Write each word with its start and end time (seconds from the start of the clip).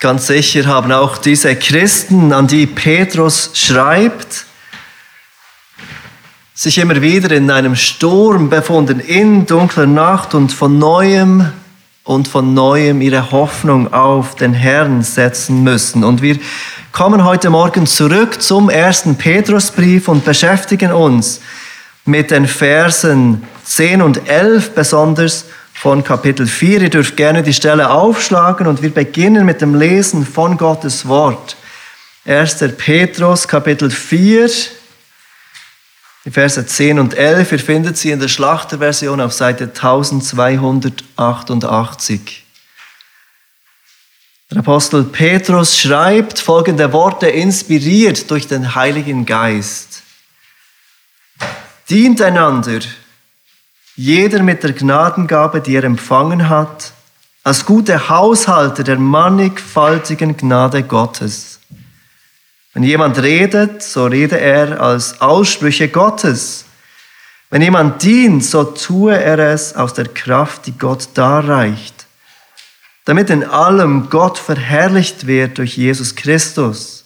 Ganz 0.00 0.28
sicher 0.28 0.64
haben 0.64 0.92
auch 0.92 1.18
diese 1.18 1.54
Christen, 1.56 2.32
an 2.32 2.46
die 2.46 2.66
Petrus 2.66 3.50
schreibt, 3.52 4.46
sich 6.54 6.78
immer 6.78 7.02
wieder 7.02 7.30
in 7.32 7.50
einem 7.50 7.76
Sturm 7.76 8.48
befunden, 8.48 8.98
in 8.98 9.44
dunkler 9.44 9.84
Nacht 9.84 10.34
und 10.34 10.52
von 10.52 10.78
neuem 10.78 11.52
und 12.04 12.28
von 12.28 12.54
neuem 12.54 13.02
ihre 13.02 13.30
Hoffnung 13.30 13.92
auf 13.92 14.36
den 14.36 14.54
Herrn 14.54 15.02
setzen 15.02 15.62
müssen. 15.64 16.02
Und 16.02 16.22
wir 16.22 16.38
kommen 16.92 17.22
heute 17.22 17.50
Morgen 17.50 17.86
zurück 17.86 18.40
zum 18.40 18.70
ersten 18.70 19.16
Petrusbrief 19.16 20.08
und 20.08 20.24
beschäftigen 20.24 20.92
uns 20.92 21.42
mit 22.06 22.30
den 22.30 22.46
Versen 22.46 23.42
10 23.64 24.00
und 24.00 24.26
11 24.26 24.74
besonders 24.74 25.44
von 25.80 26.04
Kapitel 26.04 26.46
4. 26.46 26.82
Ihr 26.82 26.90
dürft 26.90 27.16
gerne 27.16 27.42
die 27.42 27.54
Stelle 27.54 27.88
aufschlagen 27.88 28.66
und 28.66 28.82
wir 28.82 28.90
beginnen 28.90 29.46
mit 29.46 29.62
dem 29.62 29.74
Lesen 29.74 30.26
von 30.26 30.58
Gottes 30.58 31.08
Wort. 31.08 31.56
1. 32.26 32.58
Petrus, 32.76 33.48
Kapitel 33.48 33.90
4, 33.90 34.50
die 36.26 36.30
Verse 36.30 36.66
10 36.66 36.98
und 36.98 37.14
11. 37.14 37.52
Ihr 37.52 37.58
findet 37.58 37.96
sie 37.96 38.10
in 38.10 38.20
der 38.20 38.28
Schlachterversion 38.28 39.22
auf 39.22 39.32
Seite 39.32 39.68
1288. 39.68 42.44
Der 44.50 44.58
Apostel 44.58 45.04
Petrus 45.04 45.78
schreibt 45.78 46.40
folgende 46.40 46.92
Worte, 46.92 47.30
inspiriert 47.30 48.30
durch 48.30 48.46
den 48.46 48.74
Heiligen 48.74 49.24
Geist. 49.24 50.02
Dient 51.88 52.20
einander 52.20 52.80
jeder 54.00 54.42
mit 54.42 54.62
der 54.62 54.72
Gnadengabe, 54.72 55.60
die 55.60 55.76
er 55.76 55.84
empfangen 55.84 56.48
hat, 56.48 56.94
als 57.44 57.66
gute 57.66 58.08
Haushalter 58.08 58.82
der 58.82 58.98
mannigfaltigen 58.98 60.38
Gnade 60.38 60.84
Gottes. 60.84 61.60
Wenn 62.72 62.82
jemand 62.82 63.18
redet, 63.18 63.82
so 63.82 64.06
rede 64.06 64.40
er 64.40 64.80
als 64.80 65.20
Aussprüche 65.20 65.88
Gottes. 65.88 66.64
Wenn 67.50 67.60
jemand 67.60 68.02
dient, 68.02 68.42
so 68.42 68.64
tue 68.64 69.22
er 69.22 69.38
es 69.38 69.76
aus 69.76 69.92
der 69.92 70.08
Kraft, 70.08 70.64
die 70.64 70.78
Gott 70.78 71.10
darreicht, 71.12 72.06
damit 73.04 73.28
in 73.28 73.44
allem 73.44 74.08
Gott 74.08 74.38
verherrlicht 74.38 75.26
wird 75.26 75.58
durch 75.58 75.76
Jesus 75.76 76.14
Christus. 76.14 77.04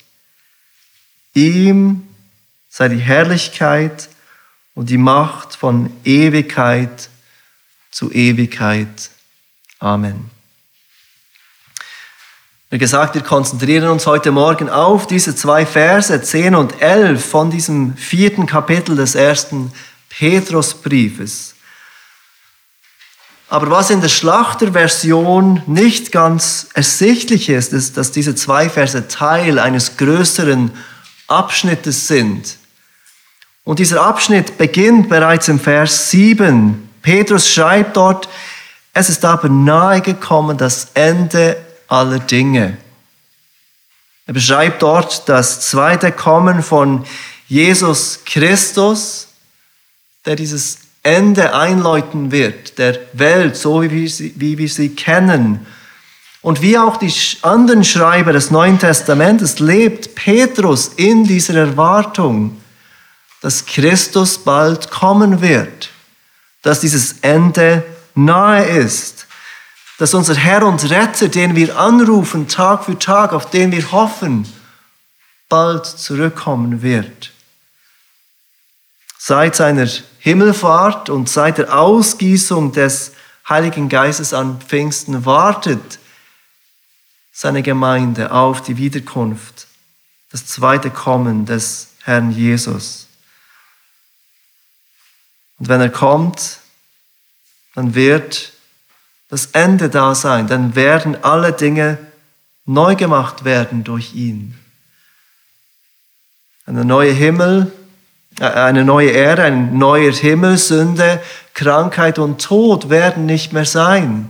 Ihm 1.33 2.07
sei 2.69 2.87
die 2.89 2.99
Herrlichkeit 2.99 4.09
und 4.75 4.91
die 4.91 4.99
Macht 4.99 5.55
von 5.55 5.91
Ewigkeit 6.05 7.09
zu 7.91 8.11
Ewigkeit. 8.11 9.11
Amen. 9.79 10.31
Wie 12.71 12.79
gesagt, 12.79 13.15
wir 13.15 13.23
konzentrieren 13.23 13.89
uns 13.89 14.05
heute 14.07 14.33
Morgen 14.33 14.69
auf 14.69 15.07
diese 15.07 15.37
zwei 15.37 15.65
Verse 15.65 16.21
10 16.21 16.57
und 16.57 16.83
11 16.83 17.25
von 17.25 17.51
diesem 17.51 17.97
vierten 17.97 18.47
Kapitel 18.47 18.97
des 18.97 19.15
ersten 19.15 19.71
Petrusbriefes. 20.09 21.55
Aber 23.49 23.71
was 23.71 23.91
in 23.91 24.01
der 24.01 24.09
Schlachterversion 24.09 25.63
nicht 25.67 26.11
ganz 26.11 26.67
ersichtlich 26.75 27.49
ist, 27.49 27.73
ist, 27.73 27.97
dass 27.97 28.11
diese 28.11 28.35
zwei 28.35 28.69
Verse 28.69 29.07
Teil 29.07 29.61
eines 29.61 29.97
größeren 29.97 30.73
Abschnittes 31.29 32.09
sind. 32.09 32.57
Und 33.65 33.79
dieser 33.79 34.03
Abschnitt 34.03 34.59
beginnt 34.59 35.09
bereits 35.09 35.49
im 35.49 35.59
Vers 35.59 36.11
7. 36.11 36.91
Petrus 37.01 37.49
schreibt 37.49 37.97
dort, 37.97 38.29
es 38.93 39.09
ist 39.09 39.25
aber 39.25 39.49
nahe 39.49 40.03
gekommen 40.03 40.59
das 40.59 40.89
Ende 40.95 41.57
aller 41.89 42.19
Dinge. 42.19 42.77
Er 44.27 44.35
beschreibt 44.35 44.83
dort 44.83 45.29
das 45.29 45.63
zweite 45.69 46.13
Kommen 46.13 46.63
von 46.63 47.05
Jesus 47.49 48.21
Christus, 48.25 49.29
der 50.25 50.37
dieses 50.37 50.79
Ende 51.03 51.55
einläuten 51.55 52.31
wird, 52.31 52.79
der 52.79 52.99
Welt, 53.13 53.57
so 53.57 53.83
wie 53.83 53.91
wir 53.91 54.09
sie, 54.09 54.33
wie 54.37 54.57
wir 54.57 54.69
sie 54.69 54.91
kennen. 54.91 55.67
Und 56.41 56.63
wie 56.63 56.79
auch 56.79 56.99
die 56.99 57.13
anderen 57.43 57.85
Schreiber 57.85 58.33
des 58.33 58.51
Neuen 58.51 58.79
Testamentes 58.79 59.59
lebt 59.59 60.15
Petrus 60.15 60.89
in 60.97 61.25
dieser 61.25 61.57
Erwartung 61.57 62.59
dass 63.45 63.67
Christus 63.67 64.39
bald 64.39 64.91
kommen 64.91 65.43
wird, 65.43 65.91
dass 66.63 66.81
dieses 66.81 67.17
Ende 67.21 67.85
nahe 68.15 68.65
ist, 68.65 69.27
dass 69.99 70.15
unser 70.15 70.35
Herr 70.35 70.65
und 70.65 70.89
Retter, 70.89 71.29
den 71.29 71.55
wir 71.55 71.79
anrufen 71.79 72.49
Tag 72.49 72.87
für 72.87 72.99
Tag, 72.99 73.35
auf 73.35 73.51
den 73.51 73.71
wir 73.71 73.93
hoffen, 73.93 74.51
bald 75.51 75.85
zurückkommen 75.85 76.81
wird. 76.81 77.35
Seit 79.19 79.57
seiner 79.57 79.91
Himmelfahrt 80.21 81.11
und 81.11 81.29
seit 81.29 81.59
der 81.59 81.79
Ausgießung 81.79 82.73
des 82.73 83.13
Heiligen 83.47 83.91
Geistes 83.91 84.33
an 84.33 84.59
Pfingsten 84.67 85.27
wartet 85.27 85.99
seine 87.31 87.63
Gemeinde 87.63 88.33
auf 88.33 88.63
die 88.63 88.79
Wiederkunft, 88.79 89.67
das 90.31 90.47
zweite 90.47 90.89
Kommen 90.89 91.45
des 91.45 91.89
Herrn 92.05 92.31
Jesus. 92.31 93.04
Und 95.59 95.69
wenn 95.69 95.81
er 95.81 95.91
kommt, 95.91 96.59
dann 97.75 97.95
wird 97.95 98.53
das 99.29 99.47
Ende 99.47 99.89
da 99.89 100.15
sein, 100.15 100.47
dann 100.47 100.75
werden 100.75 101.23
alle 101.23 101.53
Dinge 101.53 101.99
neu 102.67 102.95
gemacht 102.95 103.45
werden 103.45 103.85
durch 103.85 104.15
ihn. 104.15 104.55
Eine 106.67 106.85
neue 106.85 107.13
Himmel, 107.13 107.73
äh, 108.41 108.45
eine 108.45 108.85
neue 108.85 109.11
Erde, 109.11 109.43
ein 109.43 109.77
neuer 109.77 110.13
Himmel, 110.13 110.57
Sünde, 110.57 111.21
Krankheit 111.53 112.19
und 112.19 112.41
Tod 112.41 112.91
werden 112.91 113.27
nicht 113.27 113.53
mehr 113.53 113.65
sein. 113.65 114.29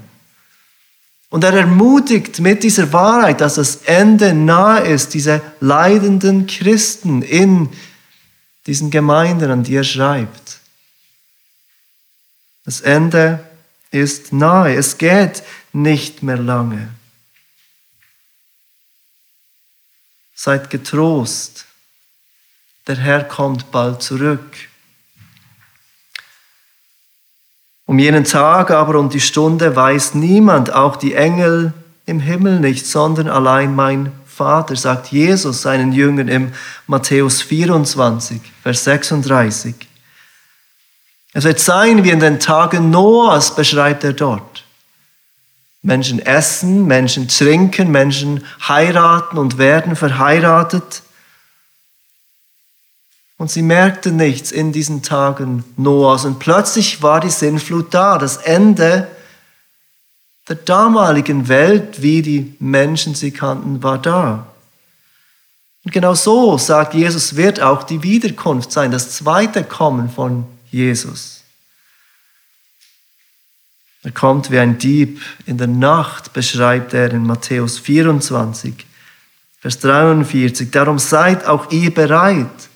Und 1.31 1.43
er 1.43 1.53
ermutigt 1.53 2.41
mit 2.41 2.63
dieser 2.63 2.93
Wahrheit, 2.93 3.41
dass 3.41 3.55
das 3.55 3.77
Ende 3.87 4.35
nahe 4.35 4.87
ist, 4.87 5.15
diese 5.15 5.41
leidenden 5.61 6.47
Christen 6.47 7.23
in 7.23 7.71
diesen 8.67 8.91
Gemeinden, 8.91 9.51
an 9.51 9.65
die 9.65 9.75
er 9.75 9.85
schreibt. 9.85 10.44
Das 12.65 12.81
Ende 12.81 13.45
ist 13.91 14.33
nahe. 14.33 14.75
Es 14.75 14.99
geht 14.99 15.43
nicht 15.73 16.23
mehr 16.23 16.39
lange. 16.39 16.89
Seid 20.35 20.71
getrost. 20.71 21.67
Der 22.87 22.97
Herr 22.97 23.25
kommt 23.25 23.71
bald 23.71 24.03
zurück. 24.03 24.57
Um 27.87 27.99
jenen 27.99 28.25
Tag 28.25 28.71
aber 28.71 28.99
und 28.99 29.13
die 29.13 29.21
Stunde 29.21 29.77
weiß 29.77 30.15
niemand, 30.15 30.73
auch 30.73 30.97
die 30.97 31.15
Engel 31.15 31.73
im 32.07 32.21
Himmel 32.21 32.61
nicht, 32.61 32.87
sondern 32.87 33.29
allein 33.29 33.75
mein 33.75 34.13
Vater, 34.27 34.75
sagt 34.75 35.09
Jesus 35.09 35.63
seinen 35.63 35.93
Jüngern 35.93 36.29
im 36.29 36.53
Matthäus 36.87 37.43
24, 37.43 38.41
Vers 38.63 38.85
36. 38.85 39.75
Es 41.35 41.43
wird 41.43 41.59
sein 41.59 42.05
wie 42.05 42.11
in 42.11 42.21
den 42.21 42.39
Tagen 42.39 42.91
Noahs, 42.91 43.57
beschreibt 43.57 44.05
er 44.05 44.13
dort. 44.13 44.65
Menschen 45.83 46.25
essen, 46.25 46.87
Menschen 46.87 47.27
trinken, 47.29 47.91
Menschen 47.91 48.45
heiraten 48.67 49.37
und 49.37 49.59
werden 49.59 49.97
verheiratet. 49.97 51.03
Und 53.37 53.51
sie 53.51 53.63
merkten 53.63 54.17
nichts 54.17 54.53
in 54.53 54.73
diesen 54.73 55.03
Tagen 55.03 55.65
Noahs. 55.77 56.25
Und 56.25 56.39
plötzlich 56.39 57.03
war 57.03 57.19
die 57.21 57.31
Sinnflut 57.31 57.93
da, 57.93 58.17
das 58.17 58.37
Ende 58.37 59.09
der 60.49 60.57
damaligen 60.57 61.49
Welt, 61.49 62.01
wie 62.01 62.23
die 62.23 62.55
Menschen 62.61 63.17
sie 63.17 63.33
kannten, 63.33 63.83
war 63.83 63.99
da. 63.99 64.47
Und 65.85 65.93
genau 65.93 66.15
so, 66.15 66.57
sagt 66.59 66.95
Jesus, 66.95 67.35
wird 67.35 67.61
auch 67.61 67.83
die 67.83 68.05
Wiederkunft 68.05 68.71
sein, 68.71 68.93
das 68.93 69.11
zweite 69.17 69.65
Kommen 69.65 70.09
von 70.09 70.47
Jesus. 70.75 71.45
Er 74.03 74.11
kommt 74.11 74.51
wie 74.51 74.59
ein 74.59 74.77
Dieb 74.77 75.23
in 75.47 75.57
der 75.57 75.69
Nacht, 75.69 76.33
beschreibt 76.33 76.93
er 76.93 77.13
in 77.13 77.25
Matthäus 77.25 77.79
24, 77.79 78.75
Vers 79.61 79.79
43. 79.79 80.71
Darum 80.71 80.99
seid 80.99 81.47
auch 81.47 81.71
ihr 81.71 81.95
bereit, 81.95 82.69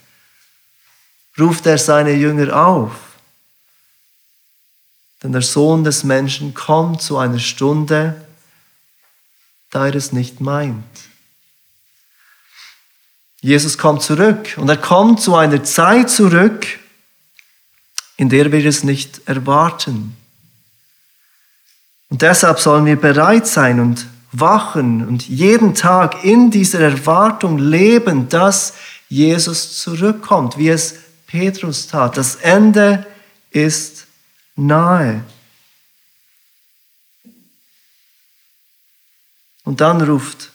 ruft 1.39 1.67
er 1.67 1.77
seine 1.77 2.13
Jünger 2.13 2.57
auf. 2.57 2.93
Denn 5.23 5.33
der 5.33 5.43
Sohn 5.43 5.83
des 5.83 6.05
Menschen 6.05 6.55
kommt 6.55 7.03
zu 7.03 7.19
einer 7.19 7.41
Stunde, 7.41 8.25
da 9.71 9.87
er 9.87 9.97
es 9.97 10.13
nicht 10.13 10.41
meint. 10.41 10.85
Jesus 13.41 13.77
kommt 13.77 14.03
zurück 14.03 14.55
und 14.57 14.69
er 14.69 14.77
kommt 14.77 15.21
zu 15.21 15.35
einer 15.35 15.63
Zeit 15.65 16.11
zurück, 16.11 16.79
in 18.19 18.29
der 18.29 18.53
wir 18.53 18.67
es 18.67 18.85
nicht 18.85 19.23
erwarten. 19.27 20.15
Und 22.11 22.21
deshalb 22.21 22.59
sollen 22.59 22.85
wir 22.85 22.97
bereit 22.97 23.47
sein 23.47 23.81
und 23.81 24.07
wachen 24.33 25.07
und 25.07 25.27
jeden 25.29 25.75
Tag 25.75 26.25
in 26.25 26.51
dieser 26.51 26.81
Erwartung 26.81 27.59
leben, 27.59 28.29
dass 28.29 28.75
Jesus 29.09 29.79
zurückkommt, 29.79 30.59
wie 30.59 30.69
es 30.69 30.97
Petrus 31.27 31.87
tat. 31.87 32.17
Das 32.17 32.35
Ende 32.35 33.07
ist 33.51 34.07
nahe. 34.57 35.23
Und 39.65 39.81
dann 39.81 40.01
ruft 40.01 40.51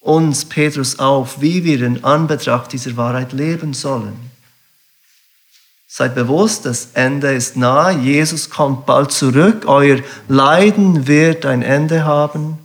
uns 0.00 0.44
Petrus 0.44 0.98
auf, 0.98 1.40
wie 1.40 1.64
wir 1.64 1.80
in 1.82 2.04
Anbetracht 2.04 2.72
dieser 2.72 2.96
Wahrheit 2.96 3.32
leben 3.32 3.72
sollen. 3.72 4.27
Seid 5.90 6.14
bewusst, 6.14 6.66
das 6.66 6.90
Ende 6.92 7.32
ist 7.32 7.56
nahe, 7.56 7.98
Jesus 7.98 8.50
kommt 8.50 8.84
bald 8.84 9.10
zurück, 9.10 9.64
euer 9.66 10.00
Leiden 10.28 11.06
wird 11.06 11.46
ein 11.46 11.62
Ende 11.62 12.04
haben. 12.04 12.58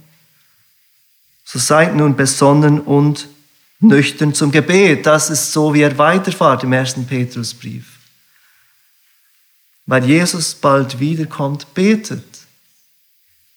So 1.45 1.57
seid 1.57 1.95
nun 1.95 2.17
besonnen 2.17 2.81
und 2.81 3.29
nüchtern 3.79 4.33
zum 4.33 4.51
Gebet. 4.51 5.05
Das 5.05 5.29
ist 5.29 5.53
so, 5.53 5.73
wie 5.73 5.81
er 5.81 5.97
weiterfahrt 5.97 6.63
im 6.63 6.73
ersten 6.73 7.07
Petrusbrief. 7.07 7.85
Weil 9.85 10.05
Jesus 10.05 10.55
bald 10.55 10.99
wiederkommt, 10.99 11.73
betet. 11.73 12.25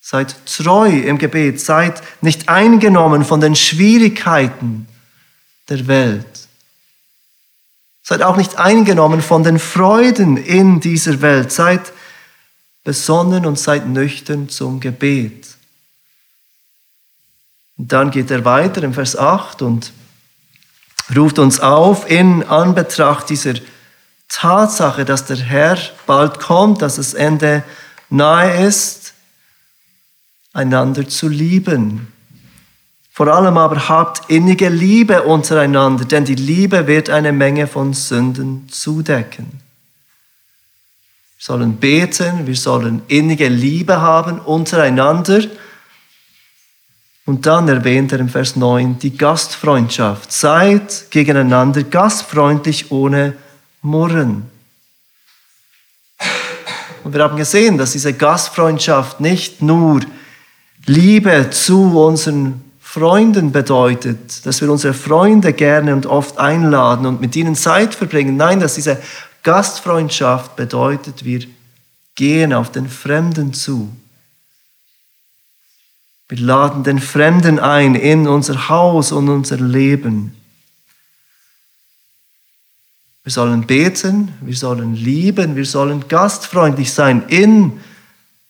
Seid 0.00 0.36
treu 0.46 0.88
im 0.88 1.18
Gebet, 1.18 1.60
seid 1.60 2.02
nicht 2.20 2.48
eingenommen 2.48 3.24
von 3.24 3.40
den 3.40 3.56
Schwierigkeiten 3.56 4.86
der 5.68 5.86
Welt. 5.88 6.35
Seid 8.08 8.22
auch 8.22 8.36
nicht 8.36 8.56
eingenommen 8.56 9.20
von 9.20 9.42
den 9.42 9.58
Freuden 9.58 10.36
in 10.36 10.78
dieser 10.78 11.22
Welt. 11.22 11.50
Seid 11.50 11.92
besonnen 12.84 13.44
und 13.44 13.58
seid 13.58 13.88
nüchtern 13.88 14.48
zum 14.48 14.78
Gebet. 14.78 15.48
Und 17.76 17.90
dann 17.90 18.12
geht 18.12 18.30
er 18.30 18.44
weiter 18.44 18.84
im 18.84 18.94
Vers 18.94 19.16
8 19.16 19.60
und 19.62 19.92
ruft 21.16 21.40
uns 21.40 21.58
auf 21.58 22.08
in 22.08 22.44
Anbetracht 22.44 23.28
dieser 23.28 23.54
Tatsache, 24.28 25.04
dass 25.04 25.24
der 25.24 25.38
Herr 25.38 25.76
bald 26.06 26.38
kommt, 26.38 26.82
dass 26.82 26.96
das 26.96 27.12
Ende 27.12 27.64
nahe 28.08 28.68
ist, 28.68 29.14
einander 30.52 31.08
zu 31.08 31.26
lieben. 31.26 32.12
Vor 33.16 33.28
allem 33.28 33.56
aber 33.56 33.88
habt 33.88 34.28
innige 34.28 34.68
Liebe 34.68 35.22
untereinander, 35.22 36.04
denn 36.04 36.26
die 36.26 36.34
Liebe 36.34 36.86
wird 36.86 37.08
eine 37.08 37.32
Menge 37.32 37.66
von 37.66 37.94
Sünden 37.94 38.68
zudecken. 38.68 39.46
Wir 41.38 41.44
sollen 41.46 41.78
beten, 41.78 42.46
wir 42.46 42.56
sollen 42.56 43.00
innige 43.08 43.48
Liebe 43.48 44.02
haben 44.02 44.38
untereinander 44.38 45.40
und 47.24 47.46
dann 47.46 47.66
erwähnt 47.68 48.12
er 48.12 48.20
im 48.20 48.28
Vers 48.28 48.54
9 48.54 48.98
die 48.98 49.16
Gastfreundschaft. 49.16 50.30
Seid 50.30 51.10
gegeneinander 51.10 51.84
gastfreundlich 51.84 52.90
ohne 52.90 53.34
Murren. 53.80 54.42
Und 57.02 57.14
wir 57.14 57.22
haben 57.22 57.38
gesehen, 57.38 57.78
dass 57.78 57.92
diese 57.92 58.12
Gastfreundschaft 58.12 59.20
nicht 59.20 59.62
nur 59.62 60.00
Liebe 60.84 61.48
zu 61.48 61.98
unseren 61.98 62.65
Freunden 62.96 63.52
bedeutet, 63.52 64.46
dass 64.46 64.62
wir 64.62 64.72
unsere 64.72 64.94
Freunde 64.94 65.52
gerne 65.52 65.92
und 65.92 66.06
oft 66.06 66.38
einladen 66.38 67.04
und 67.04 67.20
mit 67.20 67.36
ihnen 67.36 67.54
Zeit 67.54 67.94
verbringen. 67.94 68.38
Nein, 68.38 68.58
dass 68.58 68.76
diese 68.76 69.02
Gastfreundschaft 69.42 70.56
bedeutet, 70.56 71.22
wir 71.22 71.46
gehen 72.14 72.54
auf 72.54 72.72
den 72.72 72.88
Fremden 72.88 73.52
zu. 73.52 73.94
Wir 76.30 76.38
laden 76.38 76.84
den 76.84 76.98
Fremden 76.98 77.58
ein 77.58 77.96
in 77.96 78.26
unser 78.26 78.70
Haus 78.70 79.12
und 79.12 79.28
unser 79.28 79.58
Leben. 79.58 80.34
Wir 83.24 83.32
sollen 83.32 83.66
beten, 83.66 84.32
wir 84.40 84.56
sollen 84.56 84.94
lieben, 84.94 85.54
wir 85.54 85.66
sollen 85.66 86.08
gastfreundlich 86.08 86.94
sein 86.94 87.24
in 87.28 87.78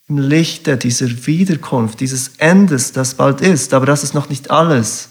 im 0.08 0.18
Lichte 0.18 0.76
dieser 0.76 1.26
Wiederkunft, 1.26 2.00
dieses 2.00 2.36
Endes, 2.38 2.92
das 2.92 3.14
bald 3.14 3.40
ist. 3.40 3.74
Aber 3.74 3.86
das 3.86 4.04
ist 4.04 4.14
noch 4.14 4.28
nicht 4.28 4.50
alles, 4.50 5.10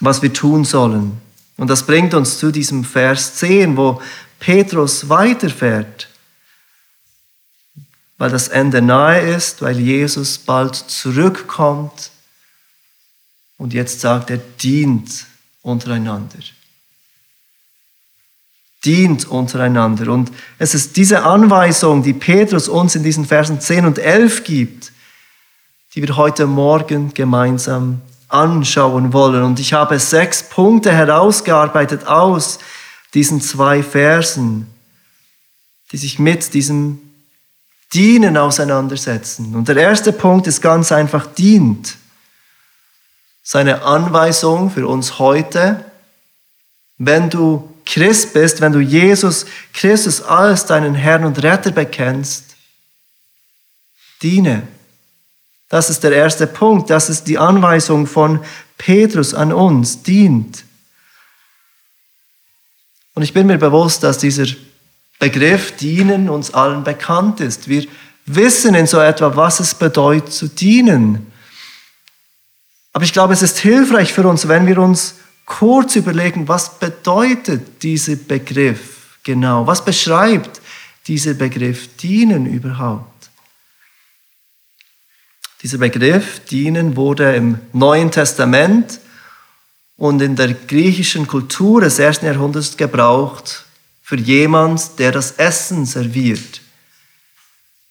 was 0.00 0.22
wir 0.22 0.32
tun 0.32 0.64
sollen. 0.64 1.20
Und 1.56 1.68
das 1.68 1.84
bringt 1.84 2.14
uns 2.14 2.38
zu 2.38 2.50
diesem 2.50 2.84
Vers 2.84 3.36
10, 3.36 3.76
wo 3.76 4.00
Petrus 4.38 5.08
weiterfährt 5.08 6.08
weil 8.18 8.30
das 8.30 8.48
Ende 8.48 8.80
nahe 8.80 9.20
ist, 9.20 9.62
weil 9.62 9.78
Jesus 9.78 10.38
bald 10.38 10.74
zurückkommt. 10.74 12.10
Und 13.56 13.72
jetzt 13.72 14.00
sagt 14.00 14.30
er, 14.30 14.38
dient 14.38 15.26
untereinander. 15.62 16.38
Dient 18.84 19.26
untereinander. 19.26 20.12
Und 20.12 20.30
es 20.58 20.74
ist 20.74 20.96
diese 20.96 21.22
Anweisung, 21.22 22.02
die 22.02 22.12
Petrus 22.12 22.68
uns 22.68 22.94
in 22.94 23.02
diesen 23.02 23.24
Versen 23.24 23.60
10 23.60 23.86
und 23.86 23.98
11 23.98 24.44
gibt, 24.44 24.92
die 25.94 26.02
wir 26.02 26.16
heute 26.16 26.46
Morgen 26.46 27.14
gemeinsam 27.14 28.02
anschauen 28.28 29.12
wollen. 29.12 29.42
Und 29.42 29.60
ich 29.60 29.72
habe 29.72 29.98
sechs 29.98 30.42
Punkte 30.42 30.92
herausgearbeitet 30.92 32.06
aus 32.06 32.58
diesen 33.14 33.40
zwei 33.40 33.82
Versen, 33.82 34.66
die 35.92 35.96
sich 35.96 36.18
mit 36.18 36.52
diesem 36.52 36.98
Dienen 37.92 38.36
auseinandersetzen. 38.36 39.54
Und 39.54 39.68
der 39.68 39.76
erste 39.76 40.12
Punkt 40.12 40.46
ist 40.48 40.60
ganz 40.60 40.90
einfach 40.90 41.26
dient. 41.26 41.96
Seine 43.42 43.82
Anweisung 43.82 44.70
für 44.70 44.88
uns 44.88 45.18
heute, 45.18 45.84
wenn 46.98 47.30
du 47.30 47.73
Christ 47.86 48.32
bist, 48.32 48.60
wenn 48.60 48.72
du 48.72 48.80
Jesus 48.80 49.46
Christus 49.72 50.22
als 50.22 50.66
deinen 50.66 50.94
Herrn 50.94 51.24
und 51.24 51.42
Retter 51.42 51.70
bekennst, 51.70 52.44
diene. 54.22 54.66
Das 55.68 55.90
ist 55.90 56.04
der 56.04 56.12
erste 56.12 56.46
Punkt. 56.46 56.90
Das 56.90 57.10
ist 57.10 57.24
die 57.24 57.38
Anweisung 57.38 58.06
von 58.06 58.40
Petrus 58.78 59.34
an 59.34 59.52
uns. 59.52 60.02
Dient. 60.02 60.64
Und 63.14 63.22
ich 63.22 63.32
bin 63.32 63.46
mir 63.46 63.58
bewusst, 63.58 64.02
dass 64.02 64.18
dieser 64.18 64.46
Begriff 65.18 65.76
dienen 65.76 66.28
uns 66.28 66.52
allen 66.52 66.84
bekannt 66.84 67.40
ist. 67.40 67.68
Wir 67.68 67.86
wissen 68.26 68.74
in 68.74 68.86
so 68.86 69.00
etwa, 69.00 69.36
was 69.36 69.60
es 69.60 69.74
bedeutet 69.74 70.32
zu 70.32 70.48
dienen. 70.48 71.30
Aber 72.92 73.04
ich 73.04 73.12
glaube, 73.12 73.32
es 73.32 73.42
ist 73.42 73.58
hilfreich 73.58 74.12
für 74.12 74.26
uns, 74.26 74.48
wenn 74.48 74.66
wir 74.66 74.78
uns 74.78 75.16
kurz 75.46 75.96
überlegen, 75.96 76.48
was 76.48 76.78
bedeutet 76.78 77.82
dieser 77.82 78.16
Begriff 78.16 79.18
genau? 79.22 79.66
Was 79.66 79.84
beschreibt 79.84 80.60
dieser 81.06 81.34
Begriff 81.34 81.96
dienen 81.96 82.46
überhaupt? 82.46 83.30
Dieser 85.62 85.78
Begriff 85.78 86.40
dienen 86.44 86.96
wurde 86.96 87.34
im 87.34 87.58
Neuen 87.72 88.10
Testament 88.10 89.00
und 89.96 90.20
in 90.20 90.36
der 90.36 90.52
griechischen 90.52 91.26
Kultur 91.26 91.80
des 91.80 91.98
ersten 91.98 92.26
Jahrhunderts 92.26 92.76
gebraucht 92.76 93.64
für 94.02 94.16
jemand, 94.16 94.98
der 94.98 95.12
das 95.12 95.32
Essen 95.32 95.86
serviert. 95.86 96.60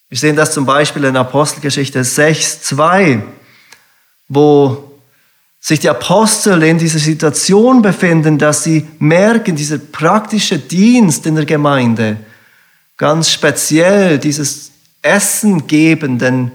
Wir 0.10 0.17
sehen 0.19 0.36
das 0.36 0.53
zum 0.53 0.65
Beispiel 0.65 1.05
in 1.05 1.17
Apostelgeschichte 1.17 2.03
6, 2.03 2.62
2, 2.62 3.24
wo 4.27 4.92
sich 5.65 5.79
die 5.79 5.89
Apostel 5.89 6.62
in 6.63 6.77
dieser 6.77 7.00
Situation 7.00 7.82
befinden, 7.82 8.38
dass 8.38 8.65
sie 8.65 8.86
merken, 9.00 9.55
dieser 9.55 9.77
praktische 9.77 10.60
Dienst 10.60 11.25
in 11.25 11.36
der 11.36 11.46
Gemeinde, 11.46 12.17
ganz 12.98 13.32
speziell 13.32 14.20
dieses 14.20 14.72
Essen 15.01 15.65
gebenden 15.65 16.51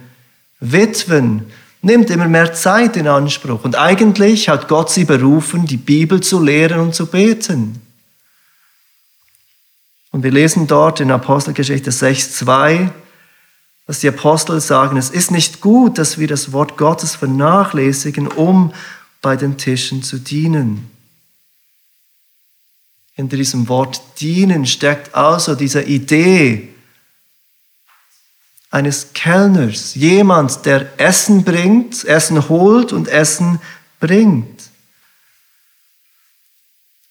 Witwen, 0.60 1.46
nimmt 1.80 2.10
immer 2.10 2.28
mehr 2.28 2.52
Zeit 2.52 2.98
in 2.98 3.08
Anspruch. 3.08 3.64
Und 3.64 3.76
eigentlich 3.76 4.50
hat 4.50 4.68
Gott 4.68 4.90
sie 4.90 5.06
berufen, 5.06 5.64
die 5.64 5.78
Bibel 5.78 6.20
zu 6.20 6.42
lehren 6.42 6.80
und 6.80 6.94
zu 6.94 7.06
beten. 7.06 7.80
Und 10.10 10.22
wir 10.22 10.32
lesen 10.32 10.66
dort 10.66 11.00
in 11.00 11.10
Apostelgeschichte 11.10 11.92
6.2, 11.92 12.90
dass 13.86 14.00
die 14.00 14.08
Apostel 14.08 14.60
sagen, 14.60 14.98
es 14.98 15.08
ist 15.08 15.30
nicht 15.30 15.62
gut, 15.62 15.96
dass 15.96 16.18
wir 16.18 16.28
das 16.28 16.52
Wort 16.52 16.76
Gottes 16.76 17.14
vernachlässigen, 17.14 18.26
um 18.26 18.74
bei 19.20 19.36
den 19.36 19.56
Tischen 19.56 20.02
zu 20.02 20.18
dienen. 20.18 20.90
Hinter 23.14 23.36
diesem 23.36 23.68
Wort 23.68 24.00
dienen 24.20 24.66
steckt 24.66 25.14
also 25.14 25.54
diese 25.54 25.82
Idee 25.82 26.74
eines 28.70 29.12
Kellners, 29.14 29.94
jemand, 29.94 30.66
der 30.66 31.00
Essen 31.00 31.42
bringt, 31.42 32.04
Essen 32.04 32.48
holt 32.48 32.92
und 32.92 33.08
Essen 33.08 33.60
bringt. 33.98 34.68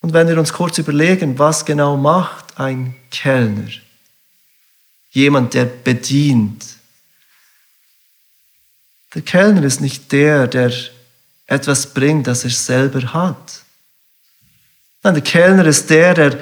Und 0.02 0.14
wenn 0.14 0.28
wir 0.28 0.38
uns 0.38 0.54
kurz 0.54 0.78
überlegen, 0.78 1.40
was 1.40 1.66
genau 1.66 1.98
macht 1.98 2.60
ein 2.60 2.96
Kellner? 3.10 3.70
Jemand, 5.10 5.56
der 5.56 5.66
bedient. 5.66 6.64
Der 9.16 9.24
Kellner 9.24 9.64
ist 9.64 9.82
nicht 9.82 10.12
der, 10.12 10.48
der 10.48 10.72
etwas 11.48 11.94
bringt, 11.94 12.28
das 12.28 12.44
er 12.44 12.50
selber 12.50 13.14
hat. 13.14 13.64
Nein, 15.04 15.16
der 15.16 15.24
Kellner 15.24 15.66
ist 15.66 15.90
der, 15.90 16.14
der 16.14 16.40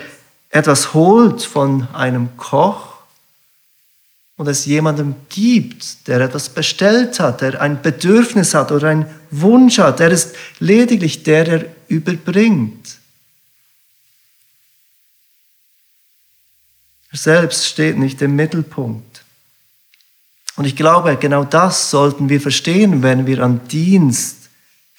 etwas 0.50 0.94
holt 0.94 1.44
von 1.44 1.88
einem 1.94 2.36
Koch 2.38 2.96
und 4.38 4.48
es 4.48 4.66
jemandem 4.66 5.16
gibt, 5.30 6.08
der 6.08 6.22
etwas 6.22 6.50
bestellt 6.50 7.20
hat, 7.20 7.42
der 7.42 7.62
ein 7.62 7.82
Bedürfnis 7.82 8.54
hat 8.54 8.72
oder 8.72 8.90
einen 8.90 9.06
Wunsch 9.32 9.78
hat. 9.78 10.00
Er 10.00 10.12
ist 10.12 10.36
lediglich 10.60 11.24
der, 11.24 11.44
der 11.46 11.66
überbringt. 11.88 12.98
Er 17.12 17.18
selbst 17.18 17.66
steht 17.66 17.98
nicht 17.98 18.22
im 18.22 18.36
Mittelpunkt. 18.36 19.24
Und 20.58 20.66
ich 20.66 20.76
glaube, 20.76 21.16
genau 21.18 21.44
das 21.44 21.90
sollten 21.90 22.30
wir 22.30 22.42
verstehen, 22.42 23.04
wenn 23.04 23.26
wir 23.28 23.44
an 23.44 23.68
Dienst 23.68 24.45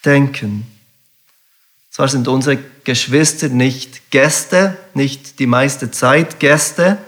denken. 0.06 0.66
Zwar 1.90 2.08
sind 2.08 2.28
unsere 2.28 2.58
Geschwister 2.84 3.48
nicht 3.48 4.10
Gäste, 4.10 4.76
nicht 4.94 5.38
die 5.38 5.46
meiste 5.46 5.90
Zeit 5.90 6.38
Gäste, 6.40 6.98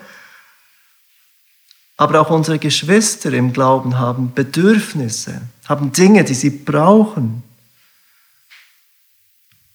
aber 1.96 2.20
auch 2.20 2.30
unsere 2.30 2.58
Geschwister 2.58 3.32
im 3.32 3.52
Glauben 3.52 3.98
haben 3.98 4.32
Bedürfnisse, 4.34 5.40
haben 5.66 5.92
Dinge, 5.92 6.24
die 6.24 6.34
sie 6.34 6.50
brauchen. 6.50 7.42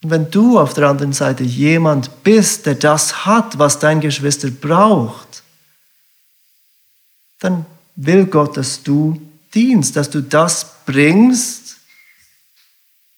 Und 0.02 0.10
wenn 0.10 0.32
du 0.32 0.60
auf 0.60 0.74
der 0.74 0.90
anderen 0.90 1.14
Seite 1.14 1.44
jemand 1.44 2.24
bist, 2.24 2.66
der 2.66 2.76
das 2.76 3.26
hat, 3.26 3.60
was 3.60 3.80
dein 3.80 4.02
Geschwister 4.02 4.50
braucht, 4.50 5.44
dann 7.40 7.66
will 7.96 8.26
Gott, 8.26 8.58
dass 8.58 8.84
du 8.84 9.22
dienst, 9.54 9.96
dass 9.96 10.10
du 10.10 10.22
das 10.22 10.86
bringst, 10.86 11.63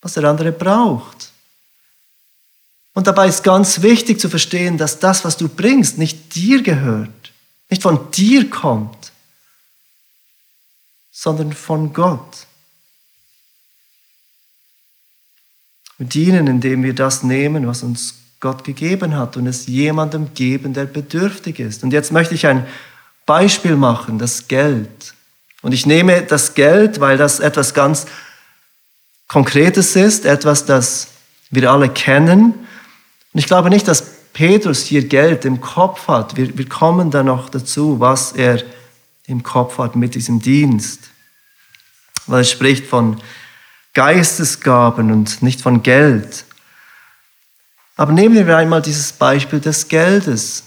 was 0.05 0.13
der 0.13 0.23
andere 0.23 0.51
braucht. 0.51 1.31
Und 2.93 3.07
dabei 3.07 3.27
ist 3.27 3.43
ganz 3.43 3.81
wichtig 3.81 4.21
zu 4.21 4.29
verstehen, 4.29 4.77
dass 4.77 4.99
das, 4.99 5.25
was 5.25 5.35
du 5.35 5.49
bringst, 5.49 5.97
nicht 5.97 6.35
dir 6.35 6.63
gehört 6.63 7.25
nicht 7.69 7.81
von 7.81 8.11
dir 8.11 8.49
kommt, 8.49 9.11
sondern 11.11 11.53
von 11.53 11.93
Gott. 11.93 12.47
Wir 15.97 16.07
dienen, 16.07 16.47
indem 16.47 16.83
wir 16.83 16.93
das 16.93 17.23
nehmen, 17.23 17.67
was 17.67 17.83
uns 17.83 18.15
Gott 18.39 18.63
gegeben 18.63 19.15
hat 19.15 19.37
und 19.37 19.47
es 19.47 19.65
jemandem 19.65 20.33
geben, 20.33 20.73
der 20.73 20.85
bedürftig 20.85 21.59
ist. 21.59 21.83
Und 21.83 21.91
jetzt 21.91 22.11
möchte 22.11 22.35
ich 22.35 22.45
ein 22.47 22.67
Beispiel 23.25 23.77
machen, 23.77 24.19
das 24.19 24.47
Geld. 24.47 25.13
Und 25.61 25.71
ich 25.71 25.85
nehme 25.85 26.21
das 26.21 26.53
Geld, 26.53 26.99
weil 26.99 27.17
das 27.17 27.39
etwas 27.39 27.73
ganz 27.73 28.05
Konkretes 29.27 29.95
ist, 29.95 30.25
etwas, 30.25 30.65
das 30.65 31.07
wir 31.49 31.71
alle 31.71 31.89
kennen. 31.89 32.53
Und 33.33 33.39
ich 33.39 33.47
glaube 33.47 33.69
nicht, 33.69 33.87
dass 33.87 34.15
Petrus 34.33 34.83
hier 34.83 35.07
Geld 35.07 35.45
im 35.45 35.61
Kopf 35.61 36.07
hat. 36.07 36.35
Wir, 36.35 36.57
wir 36.57 36.67
kommen 36.67 37.11
dann 37.11 37.27
noch 37.27 37.49
dazu, 37.49 37.99
was 37.99 38.33
er 38.33 38.61
im 39.27 39.43
Kopf 39.43 39.77
hat 39.77 39.95
mit 39.95 40.15
diesem 40.15 40.41
Dienst. 40.41 41.09
Weil 42.27 42.41
er 42.41 42.45
spricht 42.45 42.85
von 42.85 43.21
Geistesgaben 43.93 45.11
und 45.11 45.41
nicht 45.41 45.61
von 45.61 45.81
Geld. 45.81 46.45
Aber 47.95 48.11
nehmen 48.11 48.45
wir 48.45 48.57
einmal 48.57 48.81
dieses 48.81 49.13
Beispiel 49.13 49.61
des 49.61 49.87
Geldes. 49.87 50.63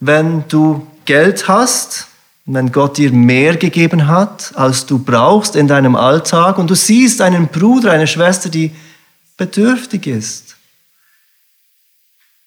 Wenn 0.00 0.46
du 0.48 0.86
Geld 1.04 1.46
hast, 1.46 2.08
wenn 2.46 2.72
Gott 2.72 2.98
dir 2.98 3.10
mehr 3.10 3.56
gegeben 3.56 4.06
hat, 4.06 4.52
als 4.54 4.84
du 4.84 4.98
brauchst 4.98 5.56
in 5.56 5.66
deinem 5.66 5.96
Alltag 5.96 6.58
und 6.58 6.68
du 6.68 6.74
siehst 6.74 7.20
einen 7.22 7.48
Bruder, 7.48 7.92
eine 7.92 8.06
Schwester, 8.06 8.50
die 8.50 8.70
bedürftig 9.36 10.06
ist, 10.06 10.56